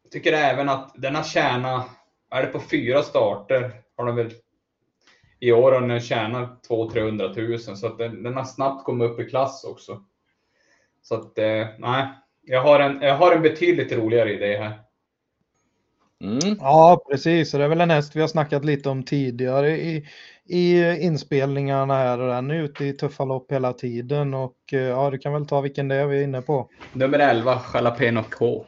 [0.03, 1.87] jag tycker även att den har tjänat,
[2.31, 4.31] är det på fyra starter, har de väl
[5.43, 9.19] i år har den tjänat 200 000 så att den, den har snabbt kommit upp
[9.19, 10.03] i klass också.
[11.01, 12.07] Så att eh, nej,
[12.41, 14.79] jag har, en, jag har en betydligt roligare idé här.
[16.21, 16.57] mm.
[16.59, 17.51] Ja, precis.
[17.51, 20.07] Det är väl en häst vi har snackat lite om tidigare i,
[20.45, 25.09] i inspelningarna här och den är ute i tuffa lopp hela tiden och eh, ja,
[25.09, 26.69] du kan väl ta vilken det är vi är inne på.
[26.93, 28.65] Nummer 11, Jalapeno K.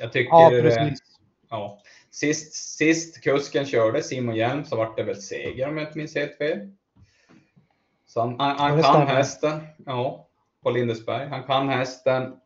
[0.00, 0.30] Jag tycker...
[0.30, 1.00] Ja, eh, precis.
[1.50, 1.81] Ja.
[2.12, 6.14] Sist, sist kusken körde, Simon Hjelm, så vart det väl seger om jag inte minns
[6.14, 6.58] helt fel.
[8.06, 9.06] Så han, han, han kan stämmer.
[9.06, 9.60] hästen.
[9.86, 10.28] Ja,
[10.62, 11.28] på Lindesberg.
[11.28, 12.36] Han kan hästen.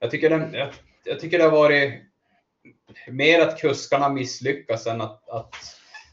[0.00, 0.68] Jag tycker, den, jag,
[1.04, 2.02] jag tycker det har varit
[3.08, 5.54] mer att kuskarna misslyckas än att, att,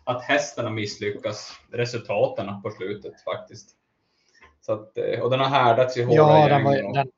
[0.04, 1.52] att hästen har misslyckats.
[1.72, 3.70] Resultaten på slutet faktiskt.
[4.62, 7.12] Så att, eh, och den har härdats i hårda Ja, den gäng var, den...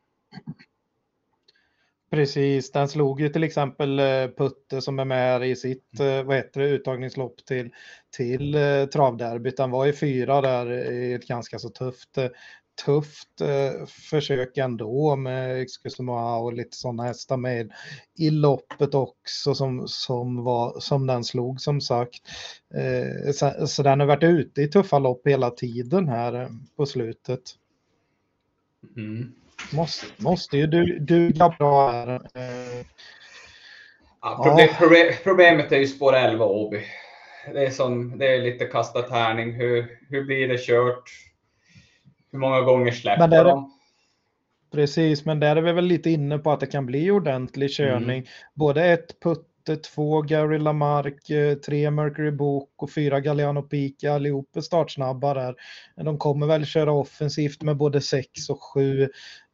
[2.14, 6.36] Precis, den slog ju till exempel eh, Putte som är med i sitt eh, vad
[6.36, 7.70] heter det, uttagningslopp till,
[8.18, 9.60] till eh, travderbyt.
[9.60, 12.18] Han var ju fyra där i ett ganska så tufft,
[12.86, 13.42] tufft
[14.10, 17.72] försök ändå med Excusez-moi och lite sådana hästar med
[18.18, 22.22] i loppet också som, som, var, som den slog som sagt.
[23.34, 27.42] Så, så den har varit ute i tuffa lopp hela tiden här på slutet.
[28.98, 29.34] Mm.
[29.72, 32.22] Måste, måste ju du, duga bra här.
[34.22, 34.78] Ja, problem, ja.
[34.78, 36.82] problem, problemet är ju spår 11 Åby.
[37.54, 39.54] Det är, som, det är lite kasta tärning.
[39.54, 41.04] Hur, hur blir det kört?
[42.32, 43.80] Hur många gånger släpper de?
[44.72, 48.18] Precis, men där är vi väl lite inne på att det kan bli ordentlig körning.
[48.18, 48.30] Mm.
[48.54, 54.56] Både ett putt två Gary Lamarck, eh, tre Mercury Book och fyra Galliano Peak, allihop
[54.56, 55.56] är startsnabba där.
[55.96, 59.02] De kommer väl köra offensivt med både sex och sju.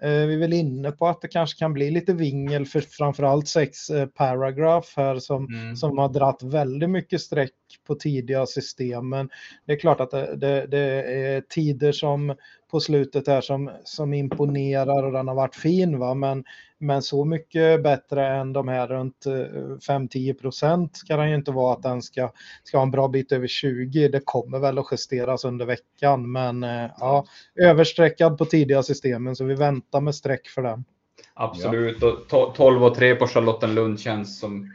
[0.02, 3.48] Eh, vi är väl inne på att det kanske kan bli lite vingel för framförallt
[3.48, 5.76] sex eh, Paragraph här som, mm.
[5.76, 7.54] som har dratt väldigt mycket streck
[7.88, 9.30] på tidiga systemen.
[9.66, 12.36] Det är klart att det, det, det är tider som
[12.72, 16.00] på slutet här som, som imponerar och den har varit fin.
[16.00, 16.14] Va?
[16.14, 16.44] Men,
[16.80, 21.52] men så mycket bättre än de här runt 5-10 eh, procent ska den ju inte
[21.52, 22.32] vara att den ska,
[22.64, 24.08] ska ha en bra bit över 20.
[24.08, 29.46] Det kommer väl att justeras under veckan, men eh, ja, översträckad på tidiga systemen så
[29.46, 30.86] vi väntar med streck för den.
[31.34, 32.38] Absolut, ja.
[32.38, 34.72] och 12 och 3 på Charlottenlund känns som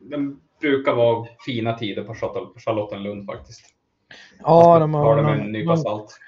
[0.00, 2.14] den brukar vara fina tider på
[2.58, 3.64] Charlottenlund faktiskt.
[4.38, 6.18] Ja, de har, de en nypa salt.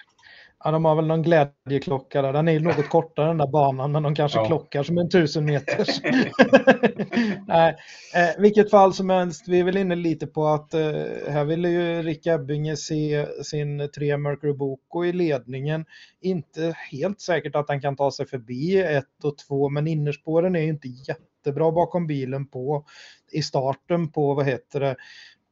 [0.64, 2.32] Ja, de har väl någon glädjeklocka där.
[2.32, 4.46] Den är något kortare den där banan, men de kanske ja.
[4.46, 6.00] klockar som en tusen meters.
[7.46, 7.76] Nej,
[8.14, 10.80] eh, vilket fall som helst, vi är väl inne lite på att eh,
[11.28, 15.84] här ville ju Rick Ebbinge se sin tre Mercury Boko i ledningen.
[16.20, 20.60] Inte helt säkert att han kan ta sig förbi ett och två, men innerspåren är
[20.60, 22.84] ju inte jättebra bakom bilen på
[23.32, 24.96] i starten på, vad heter det,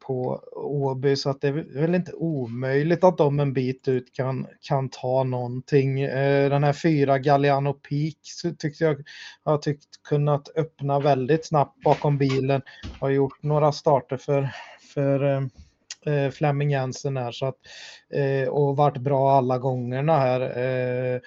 [0.06, 4.46] på Åby så att det är väl inte omöjligt att de en bit ut kan,
[4.60, 6.00] kan ta någonting.
[6.00, 9.04] Eh, den här fyra Galliano Peak tyckte jag
[9.44, 12.62] har tyckt kunnat öppna väldigt snabbt bakom bilen.
[13.00, 14.48] Har gjort några starter för,
[14.94, 15.42] för eh,
[16.14, 17.58] eh Flemming Jensen här så att,
[18.14, 20.40] eh, och varit bra alla gångerna här.
[20.40, 21.20] Eh,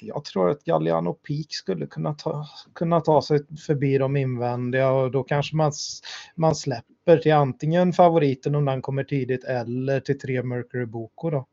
[0.00, 5.10] jag tror att Galliano Peak skulle kunna ta, kunna ta sig förbi de invändiga och
[5.10, 5.72] då kanske man,
[6.34, 11.46] man släpper till antingen favoriten om den kommer tidigt eller till tre Mercury Boko då.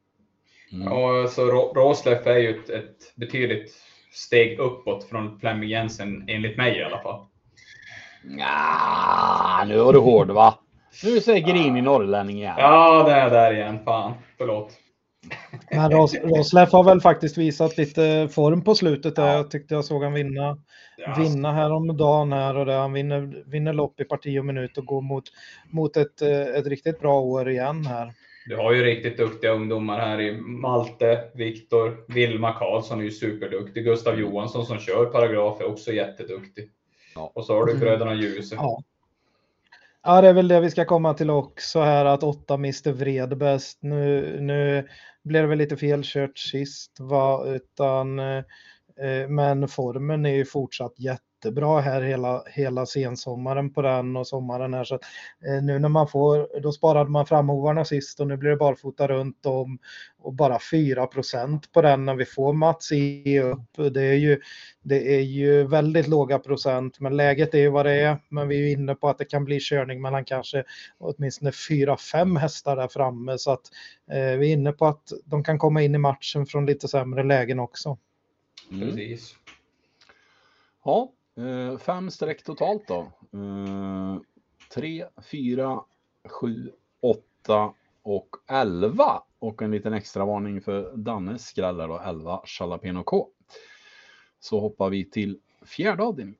[0.71, 0.87] Mm.
[0.87, 3.73] Ja, så Råsleff är ju ett, ett betydligt
[4.11, 7.25] steg uppåt från Flemming Jensen enligt mig i alla fall.
[8.37, 10.59] Ja, nu var du hård va?
[11.03, 12.55] Nu säger grinig norrlänning igen.
[12.57, 13.79] Ja, det är där igen.
[13.85, 14.71] Fan, förlåt.
[15.71, 19.15] Men Ros Rosleff har väl faktiskt visat lite form på slutet.
[19.15, 19.33] Där.
[19.33, 20.57] Jag tyckte jag såg han vinna,
[20.97, 21.15] ja.
[21.17, 25.01] vinna häromdagen här och där han vinner, vinner lopp i parti och minut och går
[25.01, 25.23] mot,
[25.71, 28.13] mot ett, eh, ett riktigt bra år igen här.
[28.47, 33.83] Du har ju riktigt duktiga ungdomar här i Malte, Viktor, Vilma Karlsson är ju superduktig.
[33.83, 36.69] Gustav Johansson som kör paragraf är också jätteduktig.
[37.15, 37.31] Ja.
[37.35, 37.81] Och så har du mm.
[37.81, 38.55] bröderna Ljuse.
[38.55, 38.83] Ja.
[40.07, 43.77] Ja, det är väl det vi ska komma till också här att åtta Mr Vredbäst.
[43.81, 44.87] Nu, nu
[45.23, 47.45] blev det väl lite felkört sist, va?
[47.45, 48.37] utan eh,
[49.01, 54.27] eh men formen är ju fortsatt jätte jättebra här hela, hela sensommaren på den och
[54.27, 54.83] sommaren här.
[54.83, 58.55] Så eh, nu när man får, då sparade man framhovarna sist och nu blir det
[58.55, 59.79] barfota runt om
[60.19, 63.93] och bara 4% på den när vi får Mats E upp.
[63.93, 64.41] Det är, ju,
[64.81, 68.17] det är ju väldigt låga procent, men läget är ju vad det är.
[68.29, 70.63] Men vi är inne på att det kan bli körning mellan kanske
[70.97, 73.37] åtminstone 4-5 hästar där framme.
[73.37, 73.69] Så att
[74.11, 77.23] eh, vi är inne på att de kan komma in i matchen från lite sämre
[77.23, 77.97] lägen också.
[78.71, 78.89] Mm.
[78.89, 79.35] Precis.
[80.85, 83.11] Ja, Eh, fem streck totalt då.
[83.33, 84.17] Eh,
[84.73, 85.81] tre, fyra,
[86.29, 86.71] sju,
[87.01, 89.23] åtta och elva.
[89.39, 93.27] Och en liten extra varning för Dannes skrällar då, 11 Jalapeno K.
[94.39, 96.39] Så hoppar vi till fjärde avdelningen.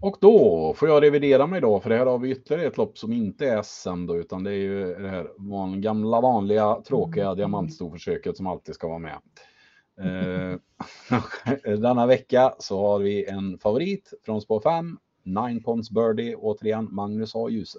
[0.00, 2.98] Och då får jag revidera mig då, för det här har vi ytterligare ett lopp
[2.98, 7.34] som inte är SM då, utan det är ju det här van, gamla vanliga tråkiga
[7.34, 9.18] diamantstorförsöket som alltid ska vara med.
[10.00, 10.58] Eh,
[11.78, 17.34] denna vecka så har vi en favorit från spår 5, Nine Ponds Birdie, återigen Magnus
[17.34, 17.48] A.
[17.48, 17.78] Djuse.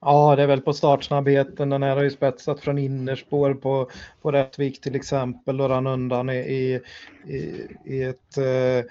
[0.00, 1.70] Ja, det är väl på startsnabbheten.
[1.70, 3.90] Den här har ju spetsat från innerspår på,
[4.22, 6.80] på Rättvik till exempel och rann undan i,
[7.26, 8.84] i, i ett eh,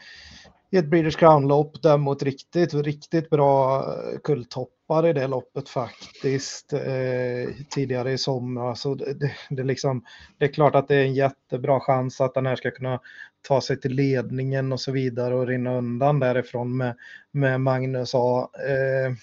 [0.70, 5.70] i ett British Crown-lopp där mot riktigt, riktigt bra eh, kulltopp toppar i det loppet
[5.70, 10.04] faktiskt eh, tidigare i somras Så alltså, det, det, det, liksom,
[10.38, 13.00] det är klart att det är en jättebra chans att den här ska kunna
[13.48, 16.96] ta sig till ledningen och så vidare och rinna undan därifrån med,
[17.32, 18.50] med Magnus A.
[18.54, 19.14] Eh,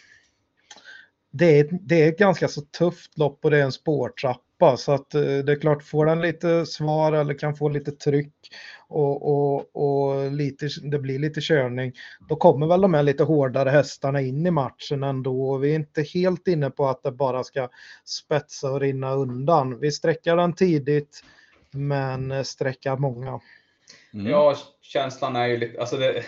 [1.37, 4.93] det, är, det är ett ganska så tufft lopp och det är en spårtrappa så
[4.93, 8.35] att eh, det är klart får den lite svar eller kan få lite tryck
[8.89, 11.93] och, och, och lite, det blir lite körning
[12.29, 15.57] då kommer väl de här lite hårdare hästarna in i matchen ändå.
[15.57, 17.69] Vi är inte helt inne på att det bara ska
[18.05, 19.81] spetsa och rinna undan.
[19.81, 21.25] Vi sträcker den tidigt
[21.71, 23.41] men sträcker många.
[24.15, 24.27] Mm.
[24.27, 26.25] Ja, känslan är ju lite, alltså det,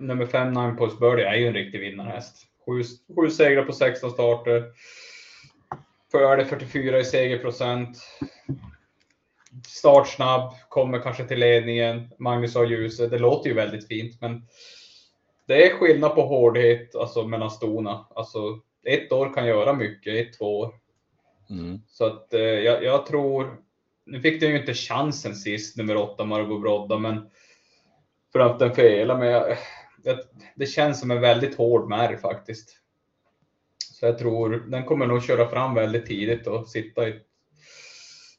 [0.00, 2.45] nummer fem, Nine Post Birdie, är ju en riktig vinnarhäst.
[2.66, 2.82] Sju,
[3.16, 4.64] sju segrar på 16 starter.
[6.12, 7.98] Före 44 i segerprocent.
[9.68, 12.08] Startsnabb, kommer kanske till ledningen.
[12.18, 13.10] Magnus har ljuset.
[13.10, 14.42] Det låter ju väldigt fint, men
[15.46, 18.06] det är skillnad på hårdhet alltså mellan stona.
[18.14, 20.74] Alltså, ett år kan göra mycket, ett, två år.
[21.50, 21.80] Mm.
[21.88, 23.56] Så att eh, jag, jag, tror,
[24.06, 27.30] nu fick den ju inte chansen sist, nummer åtta, Margot Brodda, men
[28.32, 29.56] för att den felade, men jag,
[30.54, 32.80] det känns som en väldigt hård märg faktiskt.
[33.92, 37.22] Så jag tror den kommer nog köra fram väldigt tidigt och sitta i ett,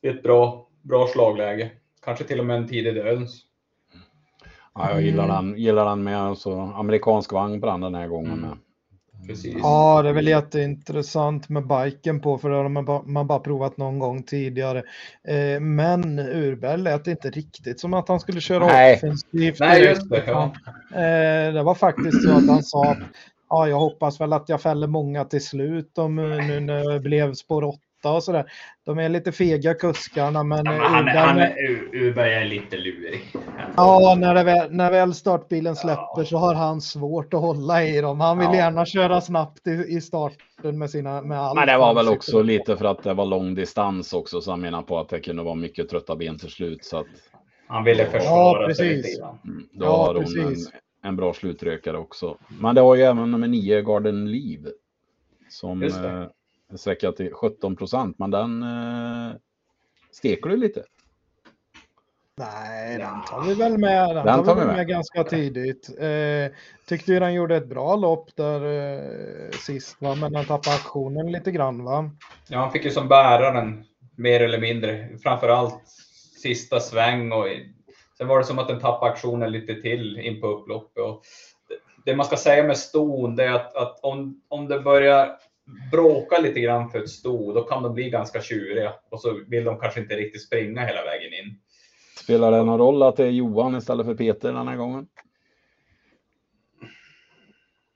[0.01, 1.71] i ett bra, bra slagläge.
[2.03, 3.43] Kanske till och med en tidig dödens.
[4.73, 6.21] Ja, jag gillar den, gillar den med.
[6.21, 8.43] Alltså, amerikansk vagn på den den här gången.
[8.43, 8.57] Mm.
[9.27, 9.55] Precis.
[9.61, 13.39] Ja, det är väl jätteintressant med biken på för det har man bara, man bara
[13.39, 14.83] provat någon gång tidigare.
[15.27, 18.95] Eh, men Urberg lät inte riktigt som att han skulle köra Nej.
[18.95, 19.59] offensivt.
[19.59, 20.23] Nej, just det.
[20.27, 20.43] Ja.
[20.91, 22.97] Eh, det var faktiskt så att han sa att
[23.49, 27.33] ja, jag hoppas väl att jag fäller många till slut om nu när det blev
[27.33, 27.79] spår 8
[28.11, 28.51] och sådär.
[28.85, 30.65] De är lite fega kuskarna men...
[30.65, 31.41] Ja, men han, han,
[31.93, 33.21] Uberg är lite lurig.
[33.77, 36.25] Ja, när, det väl, när väl startbilen släpper ja.
[36.25, 38.19] så har han svårt att hålla i dem.
[38.19, 38.55] Han vill ja.
[38.55, 41.21] gärna köra snabbt i, i starten med sina...
[41.21, 44.41] Med allt men det var väl också lite för att det var lång distans också
[44.41, 46.85] så han menar på att det kunde vara mycket trötta ben till slut.
[46.85, 47.07] Så att,
[47.67, 50.71] han ville försvara ja, sig lite mm, Då ja, har hon precis.
[51.01, 52.37] en, en bra slutrökare också.
[52.61, 54.67] Men det var ju även nummer nio, Garden Liv.
[55.49, 55.83] Som
[56.75, 59.35] sträcka till 17 procent, men den eh,
[60.11, 60.83] steker du lite.
[62.39, 64.15] Nej, den tar vi väl med.
[64.15, 65.89] Den, den tar vi med, med ganska tidigt.
[65.99, 70.15] Eh, tyckte ju den gjorde ett bra lopp där eh, sist, va?
[70.15, 71.83] men den tappade aktionen lite grann.
[71.83, 72.09] Va?
[72.47, 75.81] Ja, han fick ju som bäraren mer eller mindre, framför allt
[76.41, 77.45] sista sväng och
[78.17, 81.03] sen var det som att den tappade aktionen lite till in på upploppet.
[81.03, 81.21] Och
[81.69, 85.37] det, det man ska säga med ston, det är att, att om, om det börjar
[85.91, 89.63] bråkar lite grann för ett sto, då kan de bli ganska tjuriga och så vill
[89.63, 91.59] de kanske inte riktigt springa hela vägen in.
[92.23, 95.07] Spelar det någon roll att det är Johan istället för Peter den här gången?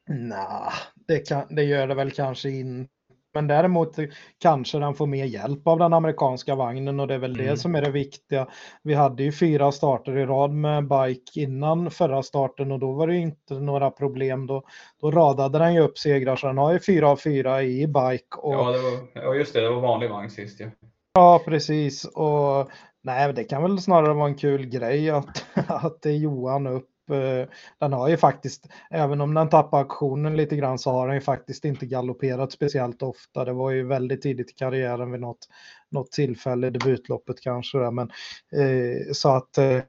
[0.08, 0.72] Nej,
[1.08, 3.01] det, det gör det väl kanske inte.
[3.34, 3.96] Men däremot
[4.40, 7.48] kanske den får mer hjälp av den amerikanska vagnen och det är väl mm.
[7.48, 8.48] det som är det viktiga.
[8.84, 13.08] Vi hade ju fyra starter i rad med bike innan förra starten och då var
[13.08, 14.48] det inte några problem.
[14.48, 14.64] Då,
[15.02, 18.38] då radade den ju upp segrar så den har ju fyra av fyra i bike.
[18.38, 18.54] Och...
[18.54, 20.68] Ja, det var, ja, just det, det var vanlig vagn sist ja.
[21.14, 22.06] Ja, precis.
[22.06, 22.70] Och
[23.04, 26.88] nej, det kan väl snarare vara en kul grej att, att det är Johan upp
[27.10, 27.48] Eh,
[27.80, 31.22] den har ju faktiskt, även om den tappar aktionen lite grann så har den ju
[31.22, 33.46] faktiskt inte galopperat speciellt ofta.
[33.46, 35.48] Det var ju väldigt tidigt i karriären vid något,
[35.90, 37.78] något tillfälle, debutloppet kanske.
[37.78, 38.12] Men,
[38.52, 39.80] eh, så att eh,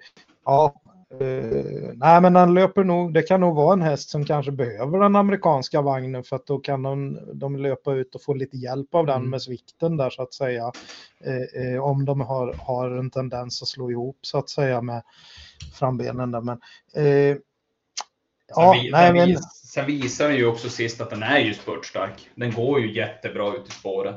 [0.44, 0.81] ja,
[1.20, 3.14] Uh, nej, men den löper nog.
[3.14, 6.58] Det kan nog vara en häst som kanske behöver den amerikanska vagnen för att då
[6.58, 9.30] kan de, de löpa ut och få lite hjälp av den mm.
[9.30, 10.72] med svikten där så att säga.
[11.26, 15.02] Uh, uh, om de har, har en tendens att slå ihop så att säga med
[15.74, 16.40] frambenen där.
[16.40, 16.60] Men,
[18.48, 19.38] ja, sen, nej, men...
[19.72, 22.28] sen visar den ju också sist att den är ju spurtstark.
[22.34, 24.14] Den går ju jättebra ut i spåren.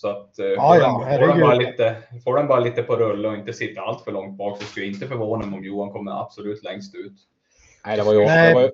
[0.00, 2.82] Så att eh, ja, får, ja, den, får, den bara lite, får den bara lite
[2.82, 5.58] på rulle och inte sitta allt för långt bak så skulle jag inte förvåna mig
[5.58, 7.12] om Johan kommer absolut längst ut.
[7.84, 8.70] Nej, det var jag, det var,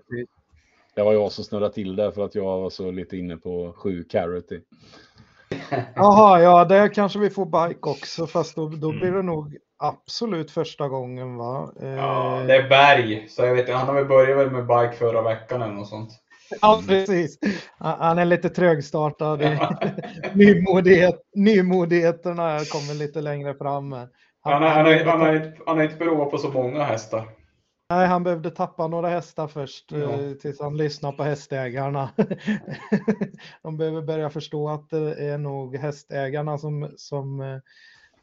[0.95, 3.73] det var jag som snurrade till det för att jag var så lite inne på
[3.77, 4.61] sju carroty.
[5.95, 10.51] Jaha, ja, det kanske vi får bike också, fast då, då blir det nog absolut
[10.51, 11.73] första gången va?
[11.81, 15.63] Ja, det är Berg, så jag vet han har väl börjat med bike förra veckan
[15.63, 16.11] eller något sånt.
[16.63, 17.39] Ja, precis.
[17.79, 19.41] Han är lite trögstartad.
[20.35, 23.93] Nymodighet, nymodigheterna kommer lite längre fram.
[23.93, 24.09] Han,
[24.41, 27.29] han, han, han, han, har, han har inte provat på så många hästar.
[27.91, 29.99] Nej, han behövde tappa några hästar först ja.
[29.99, 32.11] Eh, tills han lyssnar på hästägarna.
[33.63, 37.59] De behöver börja förstå att det är nog hästägarna som, som eh,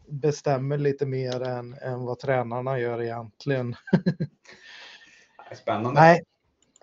[0.07, 3.75] bestämmer lite mer än, än vad tränarna gör egentligen.
[5.55, 6.01] Spännande.
[6.01, 6.23] Nej,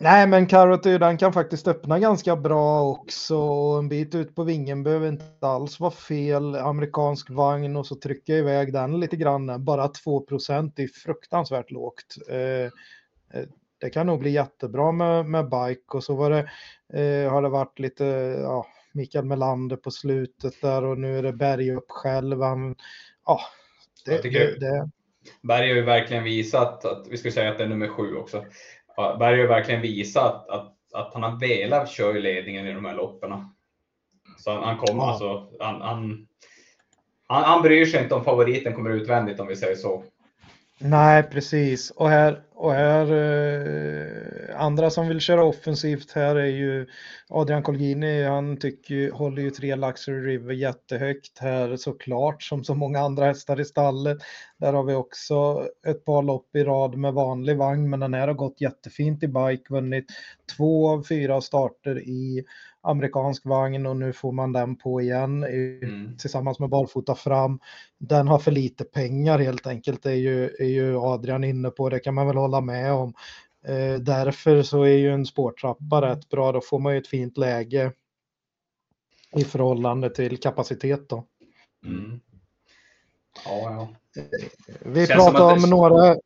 [0.00, 3.36] Nej, men Carrot den kan faktiskt öppna ganska bra också.
[3.78, 6.54] En bit ut på vingen behöver inte alls vara fel.
[6.54, 9.64] Amerikansk vagn och så trycker jag iväg den lite grann.
[9.64, 12.16] Bara 2 procent är fruktansvärt lågt.
[12.28, 12.72] Eh,
[13.80, 16.38] det kan nog bli jättebra med, med bike och så var det,
[17.00, 18.04] eh, har det varit lite,
[18.42, 22.42] ja, Mikael Melander på slutet där och nu är det Berg upp själv.
[22.42, 22.74] Han,
[23.26, 23.40] ja,
[24.04, 24.90] det, det, det.
[25.42, 28.44] Berg har ju verkligen visat att, vi ska säga att det är nummer sju också,
[29.18, 32.94] Berg har verkligen visat att, att han har velat köra i ledningen i de här
[32.94, 33.30] loppen.
[34.38, 35.10] Så han, han kommer ja.
[35.10, 36.26] alltså, han, han,
[37.26, 40.04] han, han bryr sig inte om favoriten kommer utvändigt om vi säger så.
[40.80, 41.90] Nej, precis.
[41.90, 46.86] Och här, och här eh, andra som vill köra offensivt här är ju
[47.28, 48.22] Adrian Colgini.
[48.24, 53.60] Han tycker, håller ju tre Luxury River jättehögt här såklart som så många andra hästar
[53.60, 54.18] i stallet.
[54.58, 58.28] Där har vi också ett par lopp i rad med vanlig vagn, men den här
[58.28, 60.06] har gått jättefint i bike, vunnit
[60.56, 62.44] två av fyra starter i
[62.88, 66.16] amerikansk vagn och nu får man den på igen mm.
[66.16, 67.60] tillsammans med barfota fram.
[67.98, 71.88] Den har för lite pengar helt enkelt, det är ju, är ju Adrian inne på,
[71.88, 73.14] det kan man väl hålla med om.
[73.66, 77.36] Eh, därför så är ju en spårtrappa rätt bra, då får man ju ett fint
[77.36, 77.92] läge
[79.36, 81.24] i förhållande till kapacitet då.
[81.86, 82.20] Mm.
[83.44, 83.88] Ja, ja.
[84.80, 85.68] Vi pratar om det...
[85.68, 86.16] några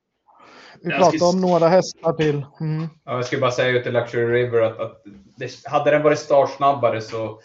[0.84, 1.26] vi pratar ska...
[1.26, 2.46] om några hästar till.
[2.60, 2.88] Mm.
[3.04, 5.02] Ja, jag skulle bara säga till Luxury River att, att
[5.36, 7.40] det, hade den varit startsnabbare så,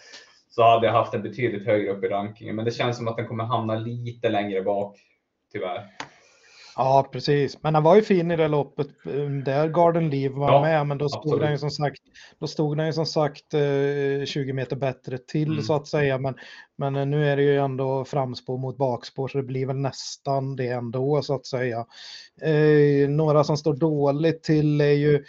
[0.48, 2.56] så hade jag haft den betydligt högre upp i rankingen.
[2.56, 4.96] Men det känns som att den kommer hamna lite längre bak,
[5.52, 5.86] tyvärr.
[6.80, 7.62] Ja, precis.
[7.62, 8.86] Men han var ju fin i det loppet
[9.44, 12.02] där Garden Leave var ja, med, men då stod den ju som sagt,
[12.38, 13.44] då stod den ju som sagt
[14.24, 15.62] 20 meter bättre till mm.
[15.62, 16.18] så att säga.
[16.18, 16.34] Men,
[16.76, 20.68] men nu är det ju ändå framspår mot bakspår så det blir väl nästan det
[20.68, 21.86] ändå så att säga.
[22.42, 25.24] Eh, några som står dåligt till är ju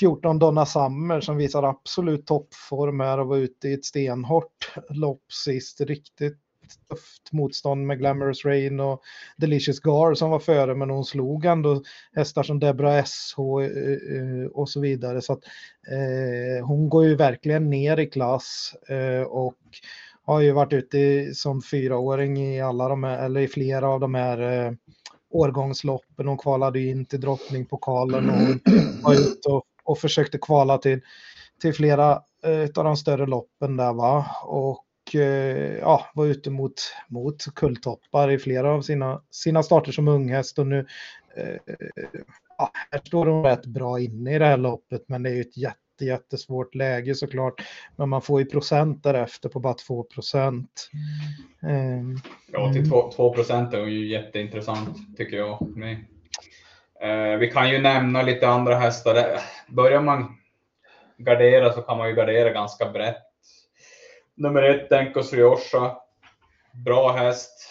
[0.00, 5.32] 14 Donna Summer som visar absolut toppform här och var ute i ett stenhårt lopp
[5.44, 5.80] sist.
[5.80, 6.43] Riktigt
[6.88, 9.00] tufft motstånd med Glamorous Rain och
[9.36, 14.46] Delicious Gar som var före men hon slog ändå hästar som Debra SH eh, eh,
[14.52, 15.22] och så vidare.
[15.22, 15.44] Så att,
[15.90, 19.54] eh, hon går ju verkligen ner i klass eh, och
[20.26, 24.14] har ju varit ute som fyraåring i alla de här, eller i flera av de
[24.14, 24.72] här eh,
[25.30, 26.28] årgångsloppen.
[26.28, 31.00] Hon kvalade in till drottningpokalen och var ute och, och försökte kvala till,
[31.62, 34.26] till flera eh, av de större loppen där va.
[34.44, 34.83] Och
[35.14, 36.74] Eh, ja, var ute mot,
[37.08, 40.86] mot kulltoppar i flera av sina, sina starter som unghäst och nu
[41.36, 41.56] eh,
[42.58, 45.40] ja, här står hon rätt bra inne i det här loppet men det är ju
[45.40, 47.62] ett jätte, jättesvårt läge såklart.
[47.96, 50.90] Men man får ju procent därefter på bara 2 procent.
[51.62, 52.16] Mm.
[52.52, 55.58] ja, till 2 procent är ju jätteintressant tycker jag.
[57.00, 59.40] Eh, vi kan ju nämna lite andra hästar.
[59.68, 60.36] Börjar man
[61.16, 63.23] gardera så kan man ju gardera ganska brett
[64.34, 65.96] nummer ett, Denkos Ryosha.
[66.72, 67.70] Bra häst.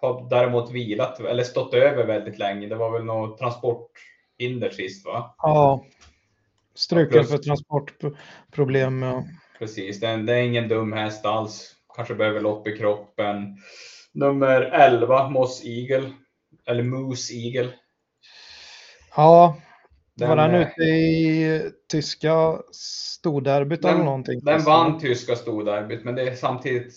[0.00, 2.68] Har däremot vilat, eller stått över väldigt länge.
[2.68, 5.34] Det var väl något transporthinder sist va?
[5.38, 5.84] Ja.
[6.74, 9.02] Struken för transportproblem.
[9.02, 9.24] Ja.
[9.58, 11.74] Precis, det är, det är ingen dum häst alls.
[11.96, 13.56] Kanske behöver lopp i kroppen.
[14.12, 16.12] Nummer 11, Moss Eagle.
[16.66, 17.72] Eller Moose Eagle.
[19.16, 19.56] Ja,
[20.18, 24.40] den, var den eh, ute i tyska storderbyt eller någonting?
[24.40, 26.94] Den vann tyska storderbyt, men det är samtidigt,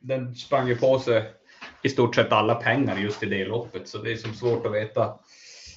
[0.00, 1.24] den sprang ju på sig
[1.82, 4.72] i stort sett alla pengar just i det loppet, så det är som svårt att
[4.72, 5.14] veta.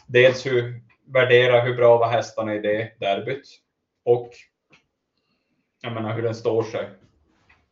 [0.08, 3.48] Dels hur värdera hur bra var hästarna i det derbyt
[4.06, 4.30] och
[5.82, 6.90] jag menar hur den står sig.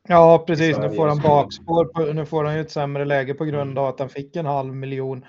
[0.08, 0.78] Ja, precis.
[0.78, 2.14] Nu får han bakspår.
[2.14, 4.76] Nu får han ju ett sämre läge på grund av att han fick en halv
[4.76, 5.26] miljon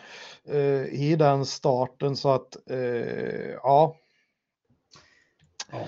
[0.49, 2.17] eh, i den starten.
[2.17, 3.97] Så att, eh, ja.
[5.73, 5.87] ja.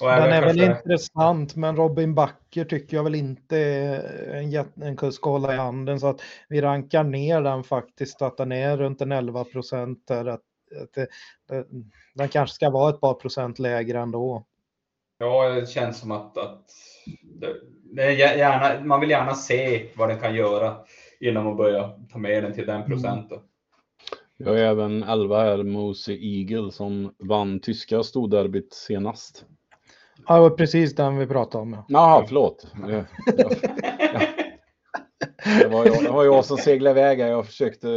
[0.00, 0.46] Den är kanske...
[0.46, 5.54] väl intressant, men Robin Backer tycker jag väl inte är en, en kusk att hålla
[5.54, 6.00] i handen.
[6.00, 10.10] Så att vi rankar ner den faktiskt, att den är runt en 11 procent.
[10.10, 10.40] Att, att
[10.94, 11.08] det,
[11.48, 11.66] det,
[12.14, 14.46] den kanske ska vara ett par procent lägre ändå.
[15.18, 16.64] Ja, det känns som att, att
[17.82, 20.76] det, gärna, man vill gärna se vad den kan göra
[21.20, 23.38] innan man börjar ta med den till den procenten.
[23.38, 23.48] Mm.
[24.44, 29.44] Jag har även 11 här, Mose Eagle, som vann tyska storderbyt senast.
[30.26, 31.84] Ja, det var precis den vi pratade om.
[32.28, 32.66] Förlåt.
[32.88, 34.20] Ja, ja.
[35.60, 37.28] Det, var jag, det var jag som seglade iväg här.
[37.28, 37.88] Jag försökte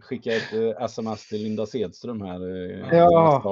[0.00, 2.40] skicka ett sms till Linda Sedström här.
[2.40, 3.42] Eh, ja.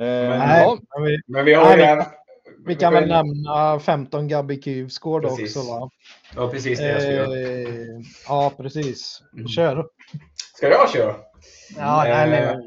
[0.00, 0.78] Eh, men, ja.
[1.26, 2.04] men vi har.
[2.66, 5.90] Vi kan väl nämna 15 Gabby Kuvsgård också va?
[6.36, 7.40] Ja precis det jag ska göra.
[7.40, 9.22] Eh, ja precis.
[9.34, 9.48] Mm.
[9.48, 9.86] Kör.
[10.56, 11.16] Ska jag köra?
[11.76, 12.58] Ja, eh, eller...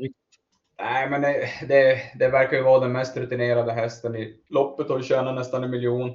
[0.79, 5.03] Nej, men det, det, det verkar ju vara den mest rutinerade hästen i loppet och
[5.03, 6.09] tjänar nästan en miljon.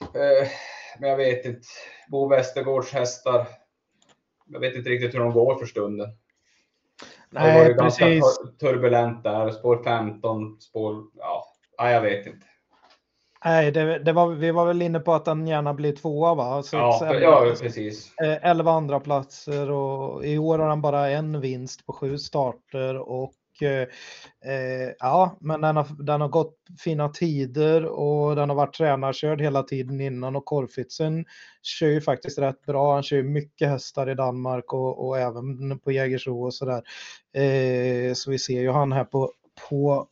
[0.00, 0.48] Eh,
[0.98, 1.66] men jag vet inte.
[2.08, 3.46] Bo Westergårds hästar.
[4.46, 6.08] Jag vet inte riktigt hur de går för stunden.
[7.30, 8.38] det var Nej, ju ganska precis.
[8.38, 9.50] tur- turbulent där.
[9.50, 11.04] Spår 15, spår...
[11.14, 11.44] Ja,
[11.76, 12.46] ja jag vet inte.
[13.44, 16.62] Nej, det, det var, vi var väl inne på att den gärna blir tvåa va?
[16.62, 18.12] Sex, Ja, elva- ja precis.
[18.22, 22.96] eh, elva andra platser och i år har han bara en vinst på sju starter
[22.96, 23.82] och eh,
[24.52, 29.40] eh, ja, men den har, den har gått fina tider och den har varit tränarkörd
[29.40, 31.24] hela tiden innan och Korfitsen
[31.62, 32.94] kör ju faktiskt rätt bra.
[32.94, 36.82] Han kör ju mycket hästar i Danmark och, och även på Jägersro och sådär.
[37.36, 39.32] Eh, så vi ser ju han här på,
[39.70, 40.06] på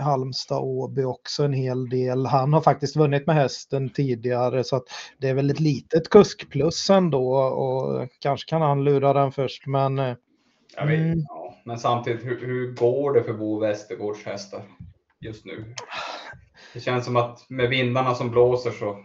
[0.00, 2.26] Halmstad Åby också en hel del.
[2.26, 4.84] Han har faktiskt vunnit med hästen tidigare så att
[5.18, 9.98] det är väl ett litet kuskplus ändå och kanske kan han lura den först men
[9.98, 10.14] eh,
[10.76, 11.24] Jag vet, Mm.
[11.28, 11.54] ja.
[11.64, 14.62] Men samtidigt, hur, hur går det för Bo Westergårds hästar
[15.20, 15.74] just nu?
[16.74, 18.96] Det känns som att med vindarna som blåser så...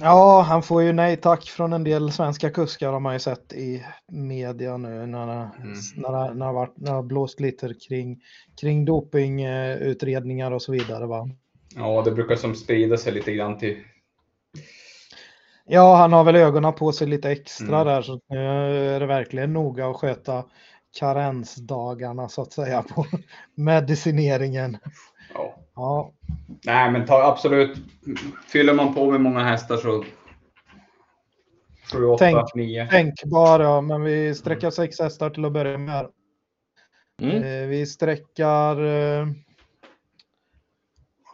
[0.00, 3.52] ja, han får ju nej tack från en del svenska kuskar har man ju sett
[3.52, 5.72] i media nu när det, Mm.
[5.96, 8.20] när det, när det, varit, när det blåst lite kring,
[8.60, 11.06] kring dopingutredningar och så vidare.
[11.06, 11.28] Va?
[11.76, 13.76] Ja, det brukar som sprida sig lite grann till...
[15.70, 17.86] Ja, han har väl ögonen på sig lite extra Mm.
[17.86, 18.38] där så nu
[18.94, 20.44] är det verkligen noga att sköta
[20.98, 23.06] karensdagarna så att säga på
[23.54, 24.78] medicineringen.
[25.78, 26.12] Ja.
[26.64, 27.78] Nej, men ta, absolut.
[28.46, 30.04] Fyller man på med många hästar så...
[31.92, 32.88] 7, 8, Tänk- 9.
[32.90, 36.10] tänk bara, men vi sträcker sex hästar till att börja med.
[37.22, 37.42] Mm.
[37.42, 38.84] Eh, vi sträckar...
[38.84, 39.26] Eh,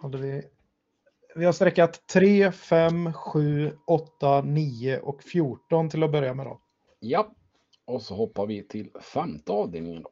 [0.02, 0.42] hade vi,
[1.34, 6.46] vi har sträckat 3, 5, 7, 8, 9 och 14 till att börja med.
[6.46, 6.60] Då.
[7.00, 7.30] Ja,
[7.84, 10.02] och så hoppar vi till femte avdelningen.
[10.02, 10.10] Då.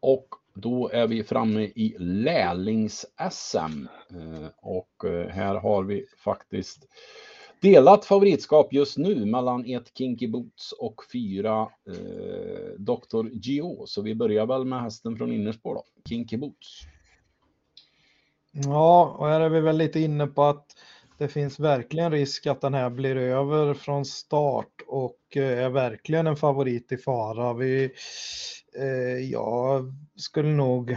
[0.00, 0.28] Och
[0.60, 3.88] då är vi framme i lärlings-SM.
[4.10, 6.86] Eh, och eh, här har vi faktiskt
[7.60, 13.28] delat favoritskap just nu mellan ett Kinky Boots och fyra eh, Dr.
[13.32, 13.86] Gio.
[13.86, 16.82] Så vi börjar väl med hästen från innerspår då, Kinky Boots.
[18.52, 20.66] Ja, och här är vi väl lite inne på att
[21.18, 26.26] det finns verkligen risk att den här blir över från start och eh, är verkligen
[26.26, 27.54] en favorit i fara.
[27.54, 27.90] Vi,
[28.78, 30.96] eh, jag skulle nog,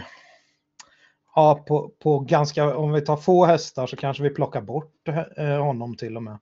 [1.36, 5.07] ja, på, på ganska, om vi tar få hästar så kanske vi plockar bort
[5.38, 6.38] eh, honom till och med.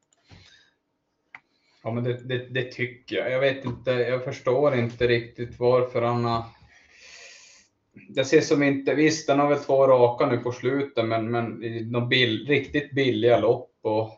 [1.84, 3.32] Ja, men det, det, det tycker jag.
[3.32, 6.43] Jag vet inte, jag förstår inte riktigt varför han har...
[8.09, 11.63] Det ser som inte, visst den har väl två raka nu på slutet, men, men
[11.63, 14.09] i de bill, riktigt billiga lopp och...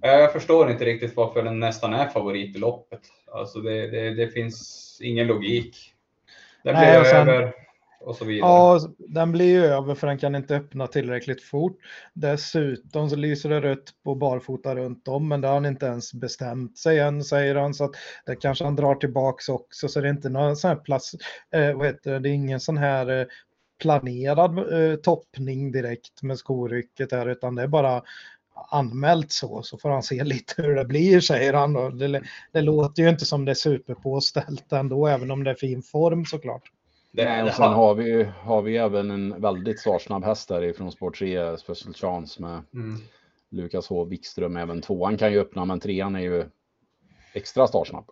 [0.00, 3.00] Ja, Jag förstår inte riktigt varför den nästan är favorit i loppet.
[3.32, 5.94] Alltså det, det, det finns ingen logik.
[6.64, 7.52] Den Nej, blir och sen- över
[8.00, 8.50] och så vidare.
[8.50, 11.78] Ja, den blir ju över för den kan inte öppna tillräckligt fort.
[12.14, 16.14] Dessutom så lyser det rött på barfota runt om, men det har han inte ens
[16.14, 17.74] bestämt sig än, säger han.
[17.74, 17.90] Så att
[18.26, 21.12] det kanske han drar tillbaks också, så det är inte någon sån här plats,
[21.54, 23.26] eh, vad heter det, det är ingen sån här eh,
[23.82, 28.02] planerad eh, toppning direkt med skorycket här, utan det är bara
[28.70, 31.76] anmält så, så får han se lite hur det blir, säger han.
[31.76, 35.54] Och det, det låter ju inte som det är superpåställt ändå, även om det är
[35.54, 36.62] fin form såklart.
[37.12, 40.92] Det, Nej, och sen har- vi, har vi även en väldigt startsnabb häst där ifrån
[40.92, 43.00] spår 3, Special Chance med Mm.
[43.50, 44.04] Lukas H.
[44.04, 44.56] Wikström.
[44.56, 46.44] Även tvåan kan ju öppna, men trean är ju
[47.34, 48.04] extra startsnabb.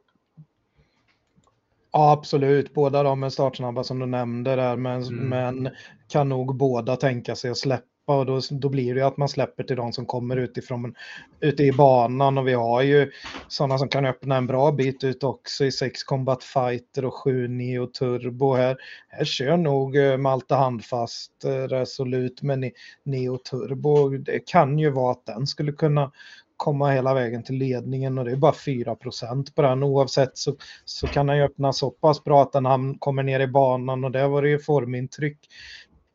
[1.93, 2.75] Ja, absolut.
[2.75, 5.29] Båda de är startsnabba som du nämnde där, men, Mm.
[5.29, 5.75] men
[6.09, 7.85] kan nog båda tänka sig att släppa
[8.15, 10.95] och då, då blir det ju att man släpper till de som kommer utifrån,
[11.41, 13.11] ute i banan och vi har ju
[13.49, 17.49] sådana som kan öppna en bra bit ut också i 6 Combat Fighter och 7
[17.49, 18.77] Neo Turbo här.
[19.09, 22.73] Här kör nog eh, Malte handfast eh, resolut med
[23.05, 24.09] Neo Turbo.
[24.09, 26.13] Det kan ju vara att den skulle kunna
[26.57, 29.83] komma hela vägen till ledningen och det är bara 4% på den.
[29.83, 33.47] Oavsett så, så kan den ju öppna så pass bra att den kommer ner i
[33.47, 35.39] banan och där var det ju formintryck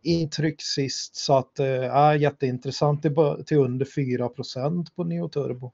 [0.02, 5.72] intryck sist så att eh, ja, jätteintressant till, till under 4% på Neo Turbo.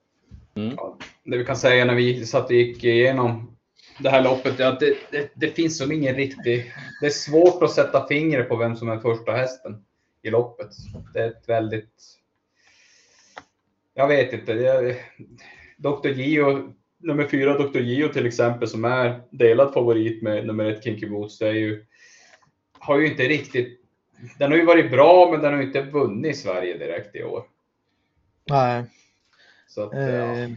[1.23, 3.57] det vi kan säga när vi satt och gick igenom
[3.99, 6.73] det här loppet är att det, det, det finns som ingen riktig...
[7.01, 9.85] Det är svårt att sätta fingret på vem som är första hästen
[10.21, 10.69] i loppet.
[11.13, 11.93] Det är ett väldigt...
[13.93, 14.51] Jag vet inte.
[14.51, 14.95] Jag,
[15.77, 16.09] Dr.
[16.09, 17.79] Gio, nummer fyra Dr.
[17.79, 21.85] Gio till exempel, som är delad favorit med nummer ett Kinky Boots, det är ju,
[22.79, 23.83] har ju inte riktigt...
[24.37, 27.23] Den har ju varit bra, men den har ju inte vunnit i Sverige direkt i
[27.23, 27.43] år.
[28.49, 28.83] Nej,
[29.67, 29.99] Så att, ja.
[29.99, 30.49] eh,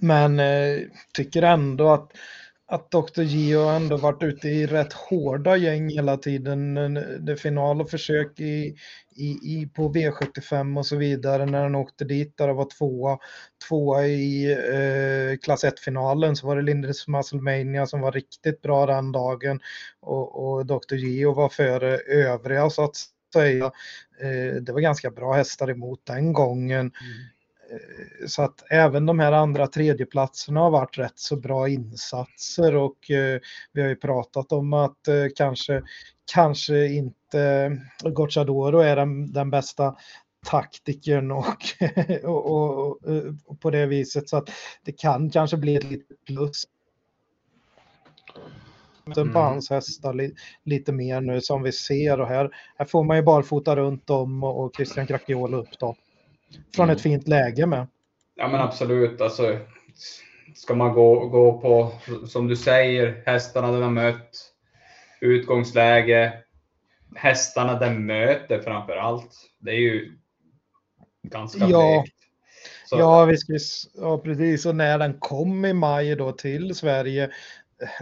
[0.00, 0.80] men eh,
[1.14, 2.12] tycker ändå att
[2.72, 3.22] att Dr.
[3.22, 6.74] Gio ändå varit ute i rätt hårda gäng hela tiden.
[7.20, 8.76] Det final och försök i,
[9.16, 13.18] i, i, på V75 och så vidare när han åkte dit där det var tvåa,
[13.68, 19.12] tvåa i eh, klass 1-finalen så var det Lindres Musclemania som var riktigt bra den
[19.12, 19.60] dagen
[20.00, 20.94] och, och Dr.
[20.94, 22.96] Gio var före övriga så att
[23.34, 23.64] säga.
[24.20, 26.80] Eh, det var ganska bra hästar emot den gången.
[26.80, 26.92] Mm.
[27.72, 33.10] Eh, så att även de här andra tredjeplatserna har varit rätt så bra insatser och
[33.10, 33.40] eh,
[33.72, 35.82] vi har ju pratat om att eh, kanske,
[36.32, 39.96] kanske inte Gocciadoro är den, den bästa
[40.46, 41.56] taktikern och,
[42.24, 42.98] och, och,
[43.44, 44.50] och, på det viset så att
[44.84, 46.64] det kan kanske bli ett litet plus.
[49.16, 49.32] Mm.
[49.32, 53.16] på hans hästar li, lite mer nu som vi ser och här, här får man
[53.16, 55.96] ju barfota runt om och, och Christian Cracciola upp då
[56.76, 57.86] från ett fint läge med.
[58.34, 59.58] Ja men absolut, alltså
[60.54, 61.92] ska man gå, gå på,
[62.26, 64.52] som du säger, hästarna den har mött,
[65.20, 66.32] utgångsläge,
[67.14, 69.30] hästarna den möter framför allt.
[69.58, 70.12] Det är ju
[71.22, 72.04] ganska ja.
[72.90, 74.66] Ja, visst, ja, precis.
[74.66, 77.30] Och när den kom i maj då till Sverige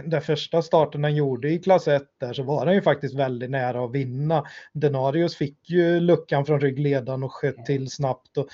[0.05, 3.49] den första starten han gjorde i klass 1 där så var han ju faktiskt väldigt
[3.49, 4.43] nära att vinna.
[4.73, 8.47] Denarius fick ju luckan från ryggledaren och sköt till snabbt och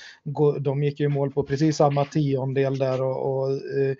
[0.62, 3.96] de gick ju i mål på precis samma tiondel där och, och eh,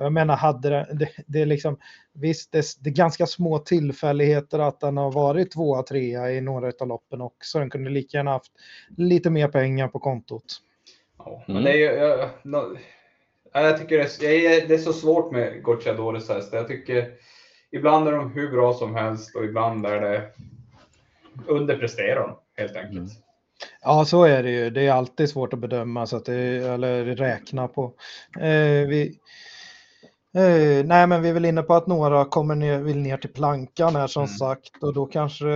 [0.00, 1.78] jag menar, hade det, det, det är liksom,
[2.12, 6.72] visst, det, det, är ganska små tillfälligheter att den har varit tvåa, trea i några
[6.80, 7.58] av loppen också.
[7.58, 8.52] Den kunde lika gärna haft
[8.96, 10.44] lite mer pengar på kontot.
[11.18, 12.78] Ja, men det är ju, jag,
[13.52, 16.58] jag tycker det är, det är så svårt med Gocciadores hästar.
[16.58, 17.10] Jag tycker
[17.72, 20.30] ibland är de hur bra som helst och ibland är det
[21.46, 22.98] underpresterar de helt enkelt.
[22.98, 23.08] Mm.
[23.82, 24.70] Ja, så är det ju.
[24.70, 27.94] Det är alltid svårt att bedöma så att det, eller räkna på.
[28.36, 29.18] Eh, vi,
[30.34, 33.32] Eh, nej, men vi är väl inne på att några kommer ner, vill ner till
[33.32, 34.34] plankan här som mm.
[34.34, 35.46] sagt och då kanske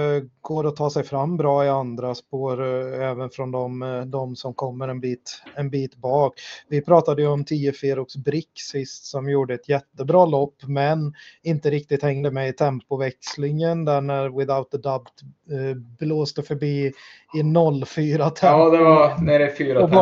[0.44, 4.36] går att ta sig fram bra i andra spår eh, även från de, eh, de,
[4.36, 6.40] som kommer en bit, en bit bak.
[6.68, 11.70] Vi pratade ju om 10 Ferox Brick sist som gjorde ett jättebra lopp men inte
[11.70, 16.92] riktigt hängde med i tempoväxlingen där när Without a Doubt eh, blåste förbi
[17.34, 17.42] i
[17.86, 18.46] 04 tempo.
[18.46, 19.96] Ja, det var nere i 4 tempo.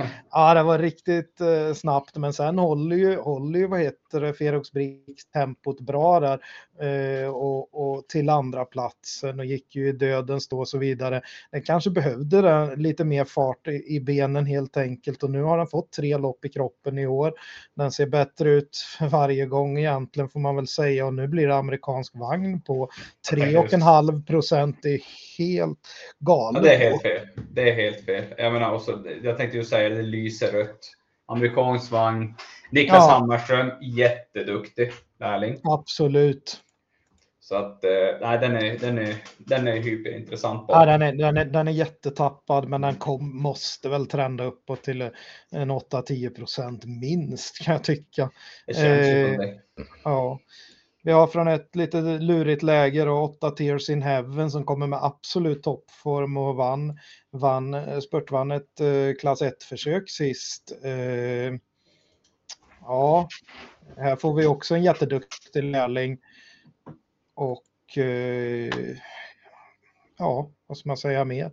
[0.32, 4.32] Ja, det var riktigt eh, snabbt men sen håller ju, håller ju vad heter det,
[4.32, 6.40] Ferox Bricks tempot bra där
[6.80, 8.64] eh, och, och, till andra
[9.20, 11.22] platsen och gick ju i dödens då och så vidare.
[11.52, 15.58] Den kanske behövde det, lite mer fart i, i, benen helt enkelt och nu har
[15.58, 17.32] den fått tre lopp i kroppen i år.
[17.76, 18.78] Den ser bättre ut
[19.10, 22.88] varje gång egentligen får man väl säga och nu blir det amerikansk vagn på
[23.32, 24.78] 3,5 procent.
[24.82, 25.00] Det är
[25.38, 26.64] helt galet.
[26.64, 27.26] Ja, det är helt fel.
[27.50, 28.24] Det är helt fel.
[28.38, 30.78] Jag menar också, jag tänkte ju säga det lyser rött.
[31.26, 32.34] Amerikansk vagn.
[32.72, 33.12] Niklas ja.
[33.12, 35.56] Hammarström, jätteduktig lärling.
[35.62, 36.60] Absolut.
[37.50, 37.90] Så att, eh,
[38.20, 40.64] nej, den är, den är, den är hyperintressant.
[40.68, 44.82] Ja, den, är, den, är, den är jättetappad, men den kom, måste väl trenda uppåt
[44.82, 45.10] till
[45.50, 48.30] en 8-10 procent minst kan jag tycka.
[48.66, 49.60] Det känns eh, som det.
[50.04, 50.40] Ja.
[51.02, 55.04] Vi har från ett lite lurigt läge och 8 Tears in Heaven som kommer med
[55.04, 56.98] absolut toppform och vann,
[57.32, 60.78] vann eh, spurtvann ett eh, klass 1-försök sist.
[60.84, 61.54] Eh,
[62.80, 63.28] ja,
[63.96, 66.18] här får vi också en jätteduktig lärling.
[67.40, 68.96] Och eh,
[70.18, 71.52] ja, vad ska man säga mer?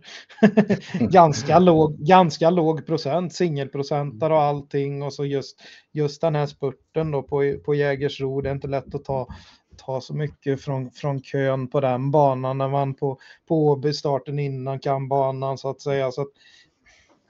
[1.10, 5.60] ganska, låg, ganska låg procent, singelprocentare och allting och så just,
[5.92, 9.28] just den här spurten då på, på Jägersro, det är inte lätt att ta,
[9.76, 13.18] ta så mycket från, från kön på den banan när man på,
[13.48, 16.12] på Åby starten innan kan banan så att säga.
[16.12, 16.32] Så att,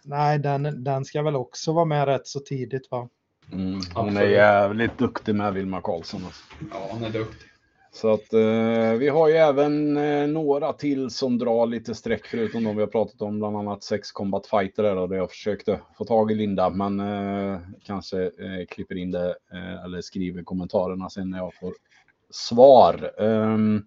[0.05, 3.09] nej, den, den ska väl också vara med rätt så tidigt va?
[3.53, 6.25] Mm, hon är jävligt duktig med Vilma Karlsson.
[6.25, 6.45] Alltså.
[6.73, 7.48] Ja, hon är duktig.
[7.93, 12.65] Så att eh, vi har ju även eh, några till som drar lite streck förutom
[12.65, 16.05] de vi har pratat om, bland annat sex combat fighter där, där jag försökte få
[16.05, 21.31] tag i Linda, men eh, kanske eh, klipper in det eh, eller skriver kommentarerna sen
[21.31, 21.75] när jag får
[22.31, 23.11] svar.
[23.19, 23.87] Um,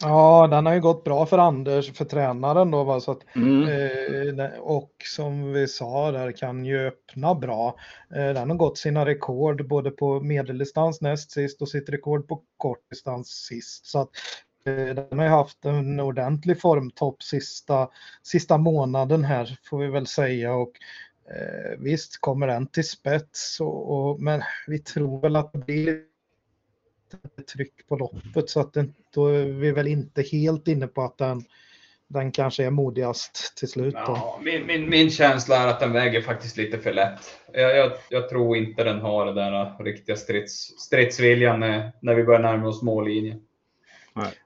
[0.00, 2.84] Ja, den har ju gått bra för Anders, för tränaren då.
[2.84, 3.00] Va?
[3.00, 4.40] Så att, mm.
[4.40, 7.76] eh, och som vi sa, där kan ju öppna bra.
[8.14, 12.42] Eh, den har gått sina rekord både på medeldistans näst sist och sitt rekord på
[12.56, 13.86] kortdistans sist.
[13.86, 14.10] Så att,
[14.66, 17.88] eh, den har ju haft en ordentlig formtopp sista,
[18.22, 20.54] sista månaden här får vi väl säga.
[20.54, 20.72] Och,
[21.30, 26.15] eh, visst kommer den till spets, och, och, men vi tror väl att det blir
[27.52, 31.18] tryck på loppet så att den, då är vi väl inte helt inne på att
[31.18, 31.42] den,
[32.08, 33.94] den kanske är modigast till slut.
[33.94, 34.00] Då.
[34.06, 37.20] Ja, min, min, min känsla är att den väger faktiskt lite för lätt.
[37.52, 42.24] Jag, jag, jag tror inte den har den där riktiga strids, stridsviljan när, när vi
[42.24, 43.40] börjar närma oss mållinjen.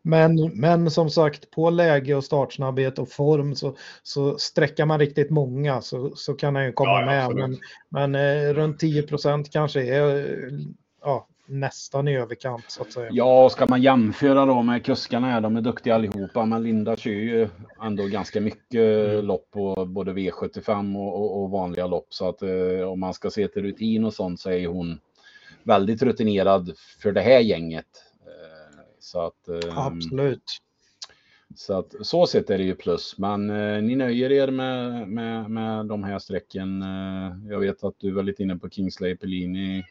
[0.03, 5.31] Men, men som sagt, på läge och startsnabbhet och form så, så sträcker man riktigt
[5.31, 7.35] många så, så kan han ju komma ja, med.
[7.35, 7.59] Men,
[7.89, 10.27] men eh, runt 10 procent kanske är
[11.01, 13.09] ja, nästan i överkant så att säga.
[13.13, 17.11] Ja, ska man jämföra då med kuskarna här, de är duktiga allihopa, men Linda kör
[17.11, 17.49] ju
[17.83, 19.25] ändå ganska mycket mm.
[19.25, 22.07] lopp på både V75 och, och, och vanliga lopp.
[22.09, 25.01] Så att eh, om man ska se till rutin och sånt så är hon
[25.63, 26.73] väldigt rutinerad
[27.03, 28.11] för det här gänget.
[29.01, 30.61] Så att, ehm, Absolut.
[31.55, 35.51] Så att så sett är det ju plus, men eh, ni nöjer er med, med,
[35.51, 36.83] med de här strecken.
[36.83, 39.85] Eh, jag vet att du var lite inne på Kingsley Pellini.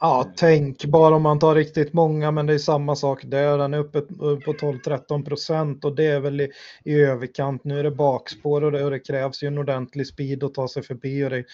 [0.00, 3.58] Ja, tänk bara om man tar riktigt många, men det är samma sak där.
[3.58, 6.50] Den är uppe på 12-13 procent och det är väl i,
[6.84, 7.64] i överkant.
[7.64, 10.68] Nu är det bakspår och det, och det krävs ju en ordentlig speed att ta
[10.68, 11.44] sig förbi och det,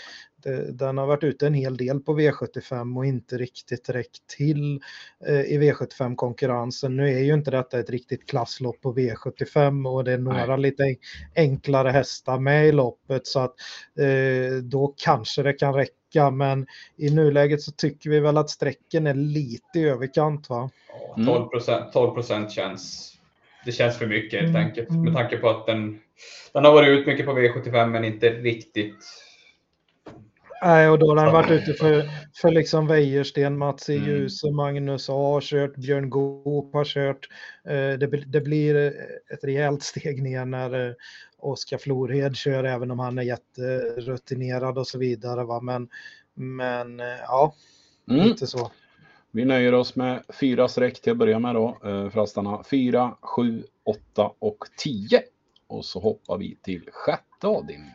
[0.73, 4.81] den har varit ute en hel del på V75 och inte riktigt räckt till
[5.27, 6.97] eh, i V75-konkurrensen.
[6.97, 10.59] Nu är ju inte detta ett riktigt klasslopp på V75 och det är några Nej.
[10.59, 10.97] lite
[11.37, 13.55] enklare hästar med i loppet så att
[13.99, 16.31] eh, då kanske det kan räcka.
[16.33, 16.67] Men
[16.97, 20.71] i nuläget så tycker vi väl att sträcken är lite i överkant va?
[21.27, 23.13] 12 procent 12 känns
[23.65, 24.67] det känns för mycket helt mm.
[24.67, 25.99] enkelt med tanke på att den,
[26.53, 29.26] den har varit ut mycket på V75 men inte riktigt
[30.63, 32.05] Nej, och då har han varit ute för,
[32.41, 37.29] för liksom Wäjersten, Mats i ljus och Magnus A har kört, Björn Goop har kört.
[37.65, 38.87] Eh, det, det, blir
[39.33, 40.95] ett rejält steg ner när eh,
[41.39, 45.45] Oskar Florhed kör, även om han är jätterutinerad och så vidare.
[45.45, 45.61] Va?
[45.61, 45.89] Men,
[46.35, 47.55] men eh, ja,
[48.11, 48.27] mm.
[48.27, 48.71] lite så.
[49.31, 51.79] Vi nöjer oss med fyra streck till att börja med då.
[51.83, 55.23] För att stanna 4, 7, 8 och 10.
[55.67, 57.95] Och så hoppar vi till sjätte avdelningen.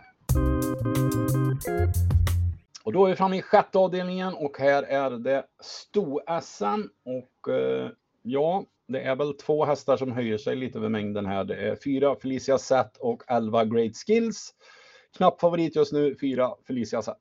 [2.92, 7.90] Och då är vi framme i sjätte avdelningen och här är det sto-SM och eh,
[8.22, 11.44] ja, det är väl två hästar som höjer sig lite över mängden här.
[11.44, 14.54] Det är fyra Felicia Set och elva Great Skills.
[15.18, 17.18] Knapp favorit just nu, fyra Felicia Set.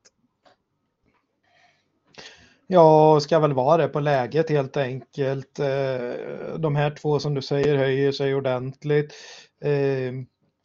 [2.66, 5.58] Ja, ska väl vara det på läget helt enkelt.
[5.58, 9.14] Eh, de här två som du säger höjer sig ordentligt.
[9.60, 10.12] Eh,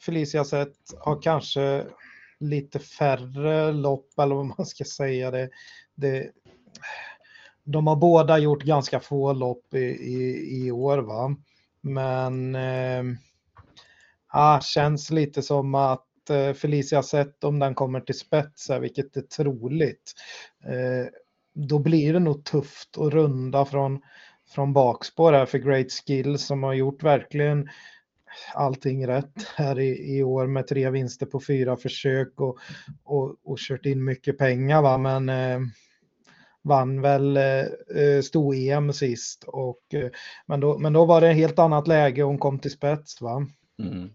[0.06, 1.86] Felicia Sett har kanske
[2.40, 5.32] lite färre lopp eller vad man ska säga.
[5.32, 5.50] Det,
[5.96, 6.32] det,
[7.64, 11.36] de har båda gjort ganska få lopp i, i, i år va.
[11.82, 13.04] Men eh,
[14.28, 19.22] ah, känns lite som att eh, Felicia sett om den kommer till spets, vilket är
[19.22, 20.14] troligt.
[20.66, 21.08] Eh,
[21.54, 24.02] då blir det nog tufft att runda från,
[24.48, 27.70] från bakspår här för Great Skills som har gjort verkligen
[28.54, 32.58] allting rätt här i, i år med tre vinster på fyra försök och,
[33.04, 34.82] och, och kört in mycket pengar.
[34.82, 34.98] Va?
[34.98, 35.60] Men eh,
[36.66, 37.66] vann väl eh,
[37.98, 39.44] eh sto-EM sist.
[39.48, 40.10] Och, eh,
[40.46, 43.22] men, då, men då var det ett helt annat läge och hon kom till spets.
[43.22, 43.48] Va?
[43.84, 44.10] Mm.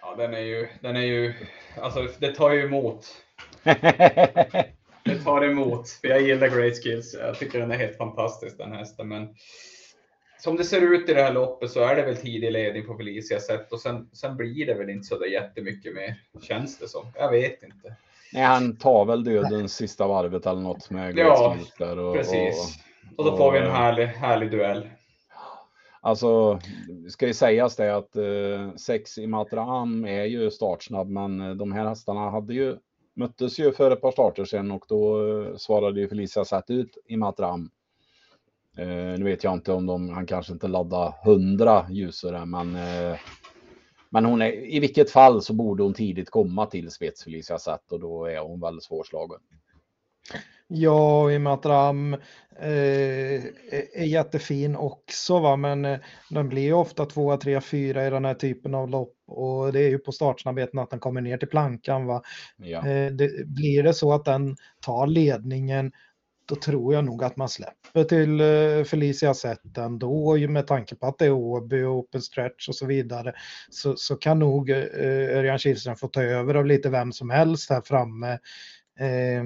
[0.00, 1.34] Ja, den är ju, den är ju,
[1.80, 3.06] alltså det tar ju emot.
[5.04, 7.14] det tar emot, för jag gillar Great Skills.
[7.14, 9.08] Jag tycker den är helt fantastisk den hästen.
[9.08, 9.28] Men
[10.42, 12.96] som det ser ut i det här loppet så är det väl tidig ledning på
[12.96, 16.88] Felicia sätt och sen, sen blir det väl inte så där jättemycket mer, känns det
[16.88, 17.06] som.
[17.14, 17.96] Jag vet inte.
[18.32, 22.78] Nej, han tar väl dödens sista varvet eller något med Ja, och, precis.
[23.16, 24.88] Och, så får vi en härlig, härlig duell.
[26.00, 26.60] Alltså,
[27.08, 31.72] ska ju sägas det att eh, sex i Matram är ju startsnabb, men eh, de
[31.72, 32.76] här hästarna hade ju
[33.14, 36.98] möttes ju för ett par starter sedan och då eh, svarade ju Felicia Satt ut
[37.06, 37.70] i Matram.
[38.76, 38.86] Eh,
[39.18, 43.18] nu vet jag inte om de, han kanske inte laddar hundra ljusare, men eh,
[44.12, 47.92] men hon är, i vilket fall så borde hon tidigt komma till spets Felicia Satt
[47.92, 49.38] och då är hon väldigt svårslagen.
[50.68, 52.14] Ja, i och med att Ram
[52.60, 53.44] eh,
[53.92, 55.56] är jättefin också, va?
[55.56, 55.98] men eh,
[56.30, 59.80] den blir ju ofta 2, 3, 4 i den här typen av lopp och det
[59.80, 62.06] är ju på startsnabbheten att den kommer ner till plankan.
[62.06, 62.22] Va?
[62.56, 62.88] Ja.
[62.88, 65.92] Eh, det, blir det så att den tar ledningen
[66.52, 71.06] då tror jag nog att man släpper till eh, Felicia Zet ändå med tanke på
[71.06, 73.32] att det är Åby och open stretch och så vidare.
[73.70, 77.70] Så, så kan nog eh, Örjan Kihlström få ta över av lite vem som helst
[77.70, 78.32] här framme.
[78.98, 79.44] Eh,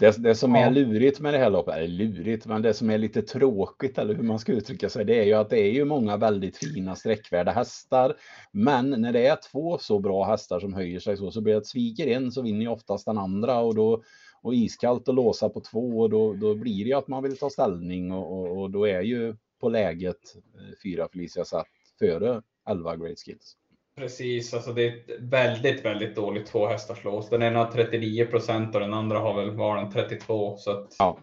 [0.00, 2.98] det, det, som är lurigt med det här loppet, eller lurigt, men det som är
[2.98, 5.84] lite tråkigt eller hur man ska uttrycka sig, det är ju att det är ju
[5.84, 8.16] många väldigt fina sträckvärda hästar.
[8.52, 11.58] Men när det är två så bra hästar som höjer sig så, så blir det
[11.58, 14.02] att sviker en så vinner ju oftast den andra och då
[14.42, 17.36] och iskallt att låsa på två och då, då blir det ju att man vill
[17.38, 21.66] ta ställning och, och, och då är ju på läget eh, fyra Felicia satt
[21.98, 23.56] före 11 great skills.
[23.96, 27.28] Precis, alltså det är ett väldigt, väldigt dåligt två hästars lås.
[27.28, 30.56] Den ena har 39 procent och den andra har väl var den 32.
[30.56, 31.18] Så att Ja.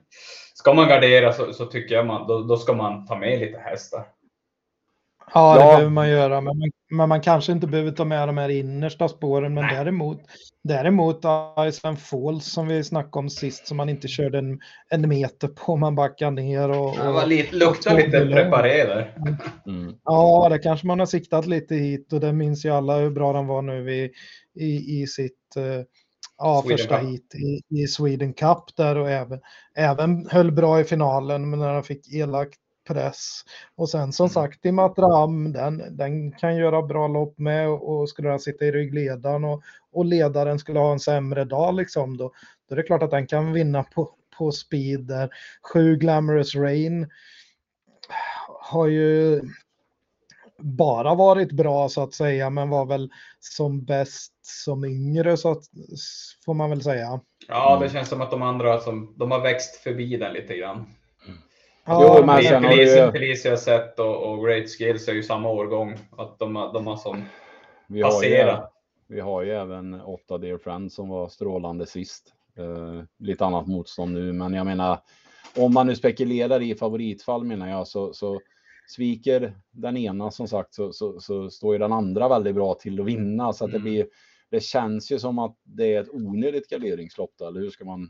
[0.53, 3.57] ska man gardera så, så tycker jag man, då, då ska man ta med lite
[3.57, 4.05] hästar.
[5.33, 5.67] Ja, det Ja.
[5.71, 9.07] behöver man göra, men man, men man kanske inte behöver ta med de här innersta
[9.07, 9.53] spåren.
[9.53, 10.19] Men däremot,
[10.63, 11.21] däremot
[11.67, 14.59] Iceland Falls som vi snackade om sist, som man inte körde en,
[14.89, 16.97] en meter på, man backar ner och...
[16.97, 18.43] Det var och lite, luktar och lite bilder.
[18.43, 18.81] preparé.
[19.67, 19.95] Mm.
[20.03, 23.33] ja, det kanske man har siktat lite hit och det minns ju alla hur bra
[23.33, 24.11] den var nu i,
[24.59, 25.63] i, i sitt eh,
[26.37, 27.09] ja, Sweden första Cup.
[27.09, 29.39] hit i, i Sweden Cup där och även,
[29.77, 32.49] även höll bra i finalen men när han fick elak
[32.87, 33.41] press.
[33.75, 34.33] Och sen som Mm.
[34.33, 38.71] sagt i Matram, den, den kan göra bra lopp med och, skulle den sitta i
[38.71, 42.31] ryggledaren och, och ledaren skulle ha en sämre dag liksom då,
[42.69, 45.29] då är det klart att den kan vinna på, på speed där.
[45.73, 47.09] Sju Glamorous Rain
[48.61, 49.41] har ju
[50.57, 55.63] bara varit bra så att säga, men var väl som bäst som yngre så att
[56.45, 57.19] får man väl säga.
[57.47, 60.85] Ja, det känns som att de andra som, de har växt förbi den lite grann.
[61.87, 65.49] Jo, men sen har Felicia, ju- Felicia Sett och, och Great Skills är ju samma
[65.49, 65.95] årgång.
[66.17, 67.23] Att de, har- de har som
[67.87, 68.71] Vi, har ju, passerat.
[69.07, 72.33] vi har ju även åtta Dear Friends som var strålande sist.
[72.57, 74.99] Eh, lite annat motstånd nu, men jag menar
[75.57, 78.41] om man nu spekulerar i favoritfall menar jag så, så
[78.87, 82.99] sviker den ena som sagt så, så, så står ju den andra väldigt bra till
[82.99, 83.91] att vinna så att det Mm.
[83.91, 84.07] blir
[84.49, 88.09] det känns ju som att det är ett onödigt garderingslopp eller hur ska man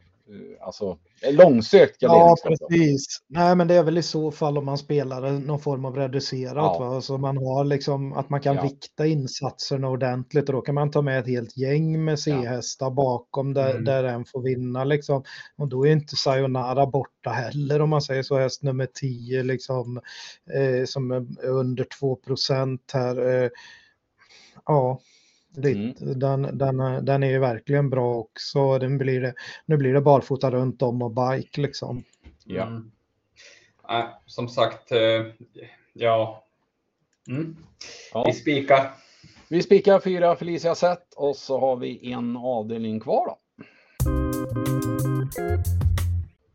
[0.62, 2.60] alltså ett långsökt Ja, garderingslopp.
[2.60, 2.68] då.
[2.68, 3.06] precis.
[3.28, 6.56] Nej, men det är väl i så fall om man spelar någon form av reducerat,
[6.56, 6.80] Ja.
[6.80, 7.02] va?
[7.02, 8.62] så man har liksom att man kan Ja.
[8.64, 13.54] vikta insatserna ordentligt och då kan man ta med ett helt gäng med C-hästar bakom
[13.54, 13.84] där, Mm.
[13.86, 15.24] där en får vinna liksom.
[15.58, 19.98] Och då är inte Sayonara borta heller om man säger så, häst nummer 10 liksom
[20.54, 23.44] eh, som är under 2% här.
[23.44, 23.50] Eh,
[24.66, 25.00] ja.
[25.58, 28.80] Lite, den, den, är- den är ju verkligen bra också.
[28.80, 29.34] Den blir det,
[29.66, 32.04] nu blir det barfota runt om och bike liksom.
[32.44, 32.64] Ja.
[32.64, 32.92] Mm.
[33.90, 35.22] Nej, som sagt, eh,
[35.94, 36.44] ja.
[37.28, 37.56] Mm.
[38.14, 38.24] Ja.
[38.28, 38.92] Vi spikar.
[39.50, 43.38] Vi spikar fyra Felicia Sett och så har vi en avdelning kvar då.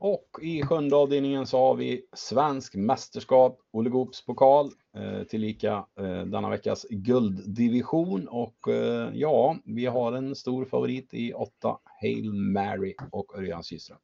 [0.01, 6.25] Och i sjunde avdelningen så har vi svensk mästerskap, Olle Goops pokal, eh, tillika eh,
[6.25, 8.29] denna veckas gulddivision.
[8.29, 13.99] Och eh, ja, vi har en stor favorit i åtta, Hail Mary och Örjan Kihlström.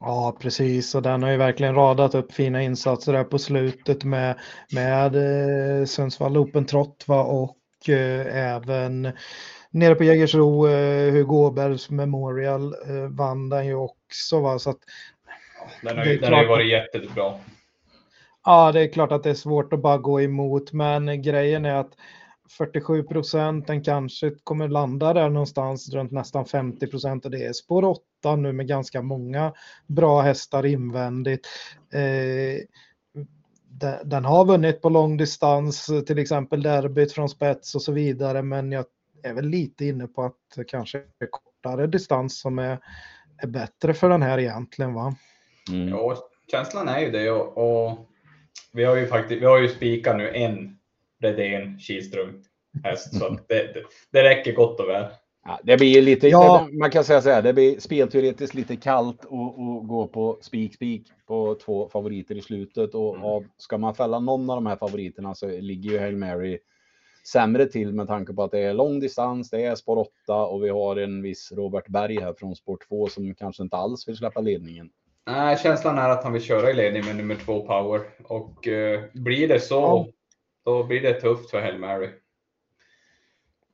[0.00, 0.94] Ja, precis.
[0.94, 4.38] Och den har ju verkligen radat upp fina insatser där på slutet med,
[4.72, 7.22] med eh, Sundsvall Open Trott va?
[7.22, 9.12] och eh, även
[9.70, 14.40] nere på Jägersro, eh, Hugo Åbergs Memorial eh, vann den ju också.
[14.40, 14.58] Va?
[14.58, 14.78] Så att,
[15.82, 17.34] Den har ju, den har ju varit jättebra.
[18.44, 21.74] ja, det är klart att det är svårt att bara gå emot, men grejen är
[21.74, 21.92] att
[22.58, 27.52] 47 procent, den kanske kommer landa där någonstans runt nästan 50 procent och det är
[27.52, 29.52] spår 8 nu med ganska många
[29.86, 31.46] bra hästar invändigt.
[31.92, 32.60] Eh,
[33.70, 38.72] de- den har vunnit på långdistans, till exempel derbyt från spets och så vidare, men
[38.72, 38.84] jag
[39.22, 42.78] är väl lite inne på att kanske kortare distans som är,
[43.42, 44.94] är bättre för den här egentligen.
[44.94, 45.14] va?
[45.72, 45.88] Mm.
[45.88, 46.16] Ja,
[46.50, 47.58] känslan är ju det och,
[47.88, 47.98] och
[48.72, 50.78] vi har ju faktiskt, vi har ju spikat nu en
[51.22, 52.42] Redén Kihlström
[52.84, 55.06] häst så det, det, det räcker gott och väl.
[55.44, 56.66] Ja, det blir lite, Ja.
[56.70, 60.38] det, man kan säga så här, det blir spelteoretiskt lite kallt att att gå på
[60.42, 62.94] spik-spik på två favoriter i slutet.
[62.94, 63.24] Och Mm.
[63.26, 66.58] av, ska man fälla någon av de här favoriterna så ligger ju Hail Mary
[67.26, 70.64] sämre till med tanke på att det är lång distans, det är spår 8 och
[70.64, 74.16] vi har en viss Robert Berg här från spår 2 som kanske inte alls vill
[74.16, 74.90] släppa ledningen.
[75.26, 79.00] Nej, känslan är att han vill köra i ledning med nummer två power och eh,
[79.12, 80.06] blir det så, Ja.
[80.64, 82.08] då blir det tufft för Hail Mary.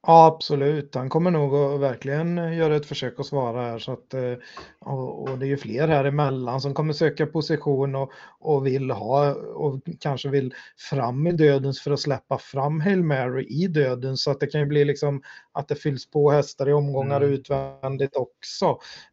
[0.09, 0.95] Ja, absolut.
[0.95, 3.79] Han kommer nog att verkligen eh, göra ett försök att svara här.
[3.79, 4.33] Så att, eh,
[4.81, 8.91] och, och det är ju fler här emellan som kommer söka position och, och vill
[8.91, 10.55] ha och kanske vill
[10.91, 14.17] fram i dödens för att släppa fram Hail Mary i döden.
[14.17, 15.23] Så att det kan ju bli liksom
[15.57, 17.33] att det fylls på hästar i omgångar Mm.
[17.33, 18.67] utvändigt också.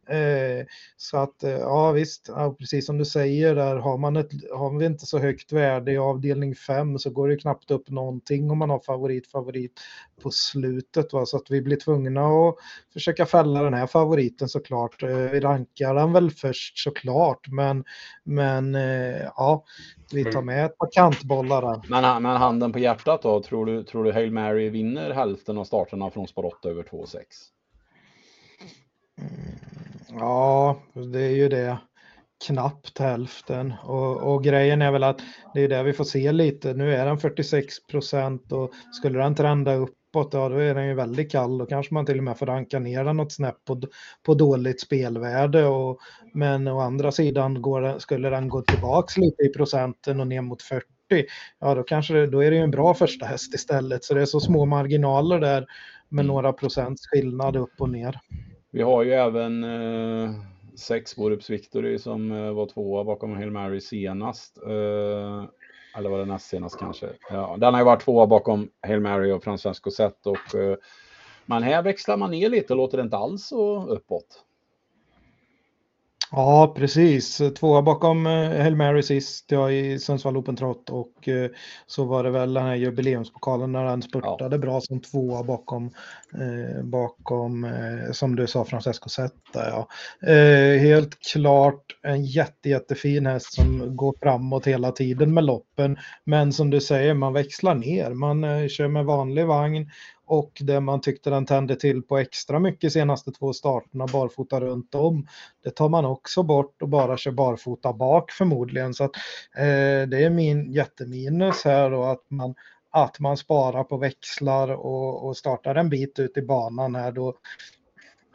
[0.08, 0.66] Eh,
[0.96, 4.78] så att eh, ja visst, ja, precis som du säger där, har, man ett, har
[4.78, 8.58] vi inte så högt värde i avdelning 5 så går det knappt upp någonting om
[8.58, 9.80] man har favorit, favorit
[10.22, 11.12] på slutet.
[11.12, 11.26] Va?
[11.26, 12.56] Så att vi blir tvungna att
[12.92, 15.02] försöka fälla den här favoriten såklart.
[15.02, 17.84] Eh, Vi rankar den väl först såklart, men,
[18.24, 19.64] men eh, ja,
[20.12, 21.80] vi tar med ett par kantbollar där.
[21.88, 25.64] Men, men handen på hjärtat då, tror du, tror du Hail Mary vinner hälften av
[25.64, 27.18] starterna från spår 8 över 2,6?
[29.18, 30.78] Mm, ja,
[31.12, 31.78] det är ju det.
[32.46, 33.74] knappt hälften.
[33.84, 35.20] Och, och, grejen är väl att
[35.54, 36.74] det är det vi får se lite.
[36.74, 40.94] Nu är den 46 procent och skulle den trenda uppåt, ja då är den ju
[40.94, 41.58] väldigt kall.
[41.58, 43.82] Då kanske man till och med får ranka ner den något snäpp på,
[44.22, 45.66] på dåligt spelvärde.
[45.66, 45.98] Och,
[46.32, 50.62] men å andra sidan går skulle den gå tillbaks lite i procenten och ner mot
[50.62, 50.86] 40
[51.60, 54.04] ja då kanske det, då är det ju en bra första häst istället.
[54.04, 55.66] Så det är så små marginaler där
[56.14, 56.34] med mm.
[56.34, 58.20] några procents skillnad upp och ner.
[58.70, 60.30] Vi har ju även eh,
[60.76, 64.58] sex Borups Victory som eh, var tvåa bakom Hail Mary senast.
[64.62, 65.44] Eh,
[65.96, 67.08] eller var det näst senast kanske?
[67.30, 70.76] Ja, den har ju varit tvåa bakom Hail Mary och Francesco Zet och eh,
[71.46, 74.44] men här växlar man ner lite och låter det inte alls så uppåt.
[76.36, 77.42] Ja, precis.
[77.58, 81.50] Tvåa bakom eh, Hail Mary sist ja, i Sundsvall Open Trot och eh,
[81.86, 84.58] så var det väl den här jubileumspokalen när den spurtade ja.
[84.58, 85.90] bra som tvåa bakom,
[86.34, 89.68] eh, bakom eh, som du sa, Francesco Zetta.
[89.68, 89.88] Ja.
[90.30, 95.96] Eh, helt klart en jätte, jättefin häst som går framåt hela tiden med loppen.
[96.24, 98.10] Men som du säger, man växlar ner.
[98.10, 99.90] Man kör med vanlig vagn
[100.26, 104.94] och det man tyckte den tände till på extra mycket senaste två starterna, barfota runt
[104.94, 105.26] om,
[105.64, 108.94] det tar man också bort och bara kör barfota bak förmodligen.
[108.94, 109.16] Så att,
[109.56, 112.54] eh, det är min jätteminus här då att man,
[112.90, 117.34] att man sparar på växlar och, och startar en bit ut i banan här då.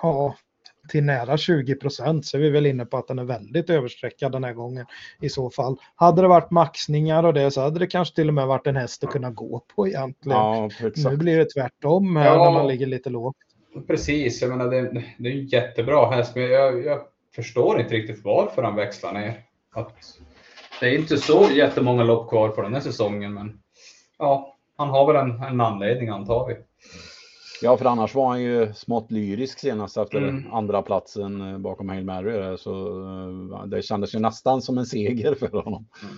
[0.02, 0.36] Ja,
[0.90, 4.32] till nära 20 procent så är vi väl inne på att den är väldigt översträckad
[4.32, 4.86] den här gången
[5.22, 5.78] i så fall.
[5.96, 8.76] Hade det varit maxningar och det så hade det kanske till och med varit en
[8.76, 10.38] häst att kunna gå på egentligen.
[10.38, 10.70] Ja,
[11.10, 13.38] nu blir det tvärtom här ja, när man ligger lite lågt.
[13.88, 17.02] Precis, jag menar det, det är en jättebra häst men jag, jag
[17.36, 19.44] förstår inte riktigt varför han växlar ner.
[19.76, 19.96] Att
[20.80, 23.60] det är inte så jättemånga lopp kvar på den här säsongen men
[24.18, 26.56] ja, han har väl en, en anledning antar vi.
[27.62, 30.54] Ja, för annars var han ju smått lyrisk senast efter mm.
[30.54, 32.58] andra platsen eh, bakom Hail Mary.
[32.58, 33.02] Så
[33.54, 35.88] eh, det kändes ju nästan som en seger för honom.
[36.04, 36.16] Mm.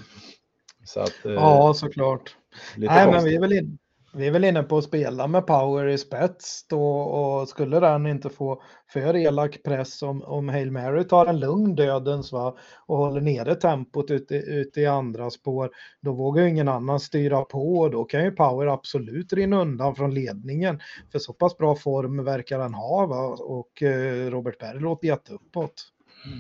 [0.84, 2.36] Så att, eh, ja, såklart.
[2.78, 3.78] Nej, men vi är väl in,
[4.14, 8.08] vi är väl inne på att spela med power i spets då och skulle den
[8.08, 8.62] inte få
[8.94, 13.56] för elak press om, om Hail Mary tar en lugn dödens va, och håller nere
[13.56, 18.04] tempot ute, ute i andra spår, då vågar ju ingen annan styra på och då
[18.04, 20.80] kan ju power absolut rinna undan från ledningen.
[21.12, 23.28] För så pass bra form verkar han ha va?
[23.40, 25.74] och eh, Robert Berg låter jätteuppåt.
[26.26, 26.40] Mm.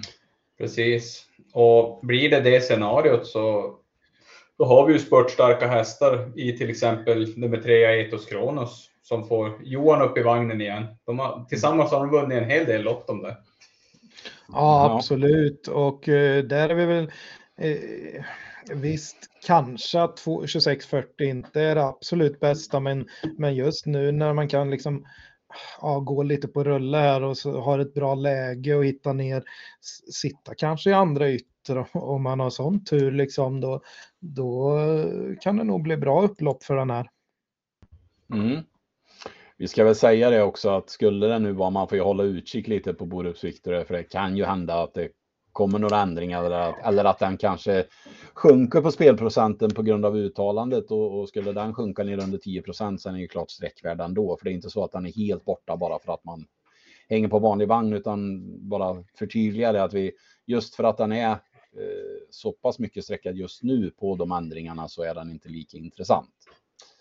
[0.57, 3.75] Precis, och blir det det scenariot så
[4.61, 9.59] då har vi ju spurtstarka hästar i till exempel nummer tre Etos Kronos som får
[9.63, 10.85] Johan upp i vagnen igen.
[11.05, 13.37] De har, tillsammans har de vunnit en hel del lopp om det.
[14.47, 15.67] Ja, absolut.
[15.67, 17.11] Och eh, där är vi väl
[17.61, 18.23] eh,
[18.75, 23.07] visst kanske att 2640 inte är det absolut bästa, men,
[23.37, 25.05] men just nu när man kan liksom
[25.81, 29.43] ja, gå lite på rulle här och så har ett bra läge och hitta ner,
[30.13, 33.81] sitta kanske i andra ytter om man har sån tur liksom då,
[34.19, 34.79] då
[35.41, 37.09] kan det nog bli bra upplopp för den här.
[38.33, 38.63] Mm.
[39.57, 42.23] Vi ska väl säga det också att skulle det nu vara, man får ju hålla
[42.23, 45.09] utkik lite på Borups Victor för det kan ju hända att det
[45.51, 47.85] kommer några ändringar eller att, eller att den kanske
[48.33, 52.61] sjunker på spelprocenten på grund av uttalandet och, och skulle den sjunka ner under 10
[52.61, 54.37] procent så är ju klart sträckvärd ändå.
[54.37, 56.45] För det är inte så att den är helt borta bara för att man
[57.09, 60.11] hänger på vanlig vagn utan bara förtydliga det att vi
[60.45, 61.37] just för att den är
[61.77, 65.77] Eh, så pass mycket sträckad just nu på de ändringarna så är den inte lika
[65.77, 66.33] intressant.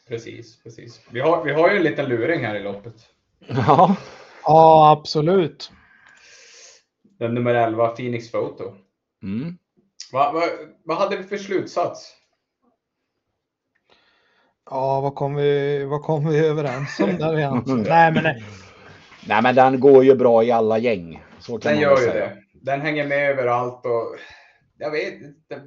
[0.08, 1.00] Precis, precis.
[1.10, 2.94] Vi har, vi har ju en liten luring här i loppet.
[3.48, 3.96] Ja,
[4.44, 5.70] ja absolut.
[7.20, 8.74] Den nummer 11, Phoenix Photo.
[9.22, 9.58] Mm.
[10.12, 10.42] Va, va,
[10.84, 12.16] vad hade vi för slutsats?
[14.70, 17.82] Ja, vad kom vi, vad kom vi överens om där egentligen?
[17.88, 18.44] nej, men nej.
[19.26, 21.22] nej, men den går ju bra i alla gäng.
[21.38, 22.36] Så kan den gör ju det.
[22.52, 24.16] Den hänger med överallt och
[24.78, 25.62] jag vet inte.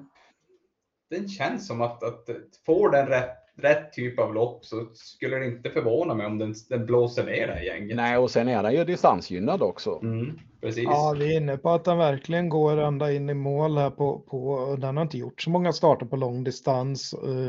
[1.09, 2.29] Den känns som att, att
[2.65, 6.53] får den rätt, rätt typ av lopp så skulle det inte förvåna mig om den,
[6.69, 7.95] den blåser ner det här gänget.
[7.95, 9.99] Nej, och sen är den ju distansgynnad också.
[10.03, 10.83] Mm, precis.
[10.83, 14.19] Ja, vi är inne på att den verkligen går ända in i mål här på,
[14.19, 17.15] på den har inte gjort så många starter på lång distans.
[17.23, 17.47] Uh,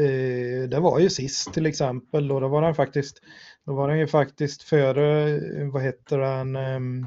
[0.00, 3.20] uh, det var ju sist till exempel och då var den faktiskt,
[3.66, 5.40] då var den ju faktiskt före,
[5.72, 7.06] vad heter den, um,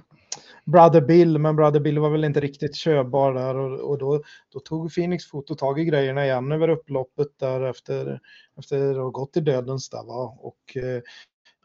[0.65, 4.23] Brother Bill, men Brother Bill var väl inte riktigt körbar där och, och då,
[4.53, 8.19] då tog Phoenix Foto tag i grejerna igen över upploppet där efter,
[8.59, 10.37] efter att ha gått i dödens där va?
[10.39, 11.01] och eh,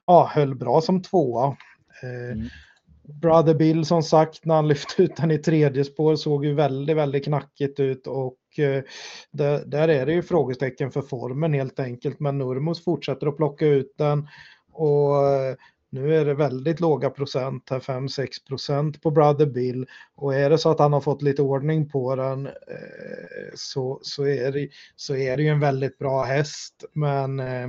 [0.07, 1.57] ja, höll bra som tvåa.
[2.03, 2.49] Eh, mm.
[3.05, 6.97] Brother Bill som sagt när han lyfte ut den i tredje spår såg ju väldigt,
[6.97, 8.83] väldigt knackigt ut och eh,
[9.31, 12.21] där, där, är det ju frågetecken för formen helt enkelt.
[12.21, 14.29] Men Nurmos fortsätter att plocka ut den
[14.73, 15.15] och
[15.95, 19.87] Nu är det väldigt låga procent här, 5-6 procent på Brother Bill.
[20.15, 22.53] Och är det så att han har fått lite ordning på den eh,
[23.55, 26.85] så, så, är det, så är det ju en väldigt bra häst.
[26.93, 27.69] Men eh,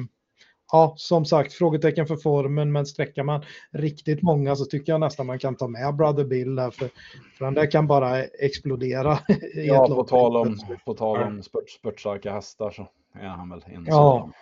[0.71, 5.25] ja, som sagt, frågetecken för formen, men sträcker man riktigt många så tycker jag nästan
[5.25, 6.89] man kan ta med Brother Bill där, för,
[7.37, 9.19] för den där kan bara explodera.
[9.55, 12.87] Ja, på tal om, på tal om spurt, spurtstarka hästar så
[13.19, 13.93] är han väl en Ja.
[13.93, 14.33] sådan.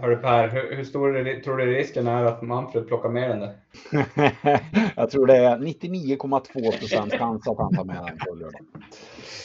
[0.00, 3.40] Hörru Per, hur, hur stor är, tror du risken är att Manfred plockar med den
[3.40, 3.56] där?
[4.96, 8.60] jag tror det är 99,2 procent chans att han tar med den på lördag.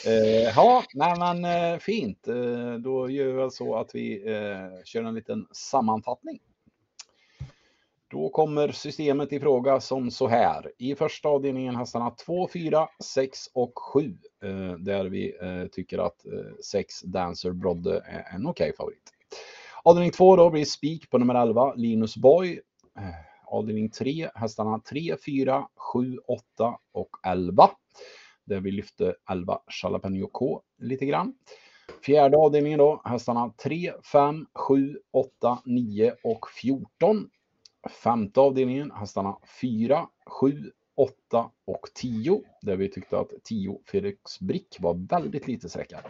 [0.06, 2.28] Eh, ja, nej men eh, fint.
[2.28, 6.38] Eh, då gör vi väl så att vi eh, kör en liten sammanfattning.
[8.10, 10.72] Då kommer systemet i fråga som så här.
[10.78, 14.16] I första avdelningen hästarna 2, 4, 6 och 7.
[14.42, 19.12] Eh, där vi eh, tycker att eh, 6 Dancer Brodde är en okej favorit.
[19.84, 22.60] Avdelning 2 då blir spik på nummer 11, Linus Boy.
[22.98, 23.04] Eh,
[23.46, 27.70] avdelning 3, hästarna 3, 4, 7, 8 och 11.
[28.44, 31.34] Där vi lyfte 11 Jalapeno K lite grann.
[32.06, 37.30] Fjärde avdelningen då, hästarna 3, 5, 7, 8, 9 och 14.
[38.02, 42.42] Femte avdelningen, hästarna 4, 7, 8 och 10.
[42.62, 46.00] Där vi tyckte att 10 Felix Brick var väldigt lite sträckad.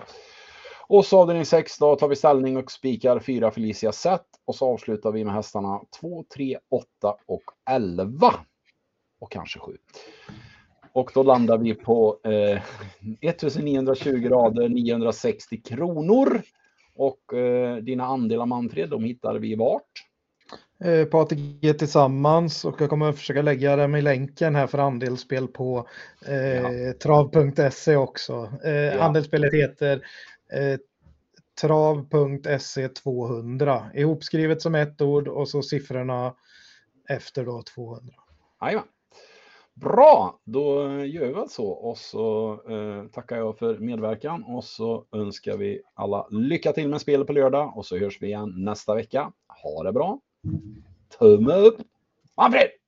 [0.90, 4.26] Och så avdelning 6 då tar vi ställning och spikar 4 Felicia Zet.
[4.44, 6.86] Och så avslutar vi med hästarna 2, 3, 8
[7.26, 8.34] och 11.
[9.20, 9.76] Och kanske 7.
[10.92, 12.62] Och då landar vi på eh,
[13.30, 16.42] 1920 rader, 960 kronor.
[16.94, 20.04] Och eh, dina andelar Manfred, de hittar vi vart?
[20.84, 24.78] eh, på ATG tillsammans och jag kommer att försöka lägga dem i länken här för
[24.78, 25.88] andelsspel på
[26.26, 28.52] eh, trav.se också.
[28.64, 29.00] Eh, Ja.
[29.00, 30.02] Andelsspelet heter
[30.52, 30.78] Eh,
[31.60, 36.34] trav.se 200 ihopskrivet som ett ord och så siffrorna
[37.08, 38.14] efter då 200.
[38.62, 38.88] Jajamän.
[39.74, 45.04] Bra, då gör vi väl så och så eh, tackar jag för medverkan och så
[45.12, 48.94] önskar vi alla lycka till med spelet på lördag och så hörs vi igen nästa
[48.94, 49.32] vecka.
[49.62, 50.20] Ha det bra.
[51.18, 51.76] Tumme upp.
[52.36, 52.79] Manfred!